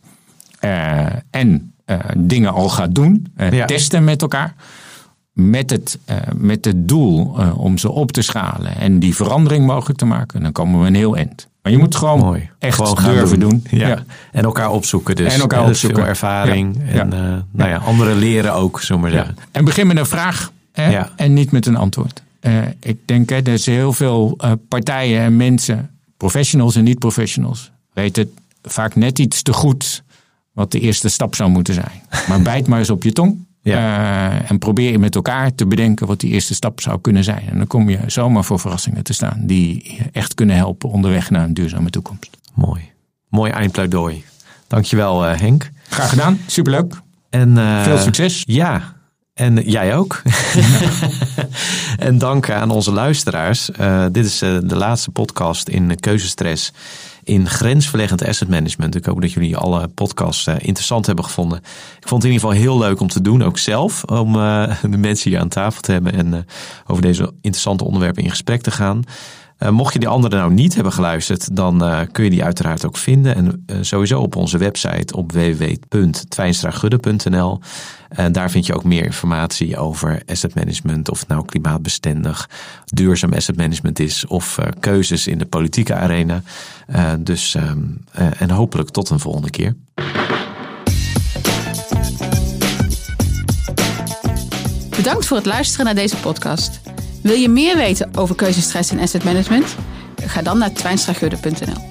[0.60, 3.66] eh, en eh, dingen al gaat doen, Ja.
[3.66, 4.56] testen met elkaar,
[5.34, 6.00] met het,
[6.36, 10.52] met het doel om ze op te schalen en die verandering mogelijk te maken, dan
[10.52, 11.48] komen we een heel eind.
[11.62, 12.50] Maar je moet gewoon Mooi.
[12.60, 13.64] echt Gewoon gaan durven doen.
[13.70, 14.04] Ja.
[14.32, 15.34] En elkaar opzoeken dus.
[15.34, 16.00] En elkaar dus opzoeken.
[16.00, 16.78] Veel ervaring.
[16.86, 17.00] Ja.
[17.00, 17.20] En eh,
[17.52, 19.26] nou ja, anderen leren ook, zullen we maar Ja.
[19.26, 19.44] zeggen.
[19.52, 22.24] En begin met een vraag hè, en niet met een antwoord.
[22.80, 24.38] Ik denk, hè, er zijn heel veel
[24.68, 30.04] partijen en mensen, professionals en niet-professionals, weten vaak net iets te goed
[30.52, 32.02] wat de eerste stap zou moeten zijn.
[32.28, 33.46] Maar bijt maar eens op je tong.
[34.42, 37.50] eh, en probeer je met elkaar te bedenken wat die eerste stap zou kunnen zijn.
[37.50, 41.30] En dan kom je zomaar voor verrassingen te staan die je echt kunnen helpen onderweg
[41.30, 42.38] naar een duurzame toekomst.
[42.54, 42.82] Mooi.
[43.30, 44.24] Mooi eindpleidooi.
[44.68, 45.70] Dankjewel uh, Henk.
[45.90, 47.02] Graag gedaan, superleuk.
[47.30, 48.44] En, uh, Veel succes.
[48.48, 48.94] Ja,
[49.36, 50.22] en jij ook.
[51.98, 53.70] en dank aan onze luisteraars.
[53.80, 56.72] Uh, dit is uh, de laatste podcast in Keuzestress
[57.24, 58.96] in grensverleggend asset management.
[58.96, 61.58] Ik hoop dat jullie alle podcasts uh, interessant hebben gevonden.
[62.00, 64.04] Ik vond het in ieder geval heel leuk om te doen, ook zelf.
[64.04, 64.34] Om
[64.92, 66.48] de mensen hier aan tafel te hebben en
[66.88, 69.04] over deze interessante onderwerpen in gesprek te gaan.
[69.60, 72.86] Uh, mocht je die andere nou niet hebben geluisterd, dan uh, kun je die uiteraard
[72.86, 73.36] ook vinden.
[73.36, 77.60] En uh, sowieso op onze website op www.twijnstragudde.nl.
[78.10, 82.50] En daar vind je ook meer informatie over asset management, of het nou klimaatbestendig,
[82.86, 86.42] duurzaam asset management is, of keuzes in de politieke arena.
[87.20, 87.72] Dus, uh,
[88.42, 89.76] en hopelijk tot een volgende keer.
[94.96, 96.80] Bedankt voor het luisteren naar deze podcast.
[97.26, 99.76] Wil je meer weten over keuzestress en asset management?
[100.26, 101.90] Ga dan naar twijnstragudde.nl.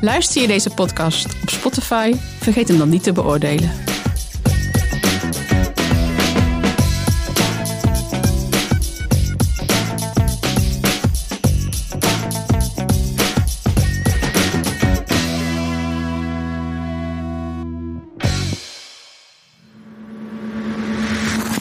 [0.00, 2.14] Luister je deze podcast op Spotify?
[2.40, 3.70] Vergeet hem dan niet te beoordelen.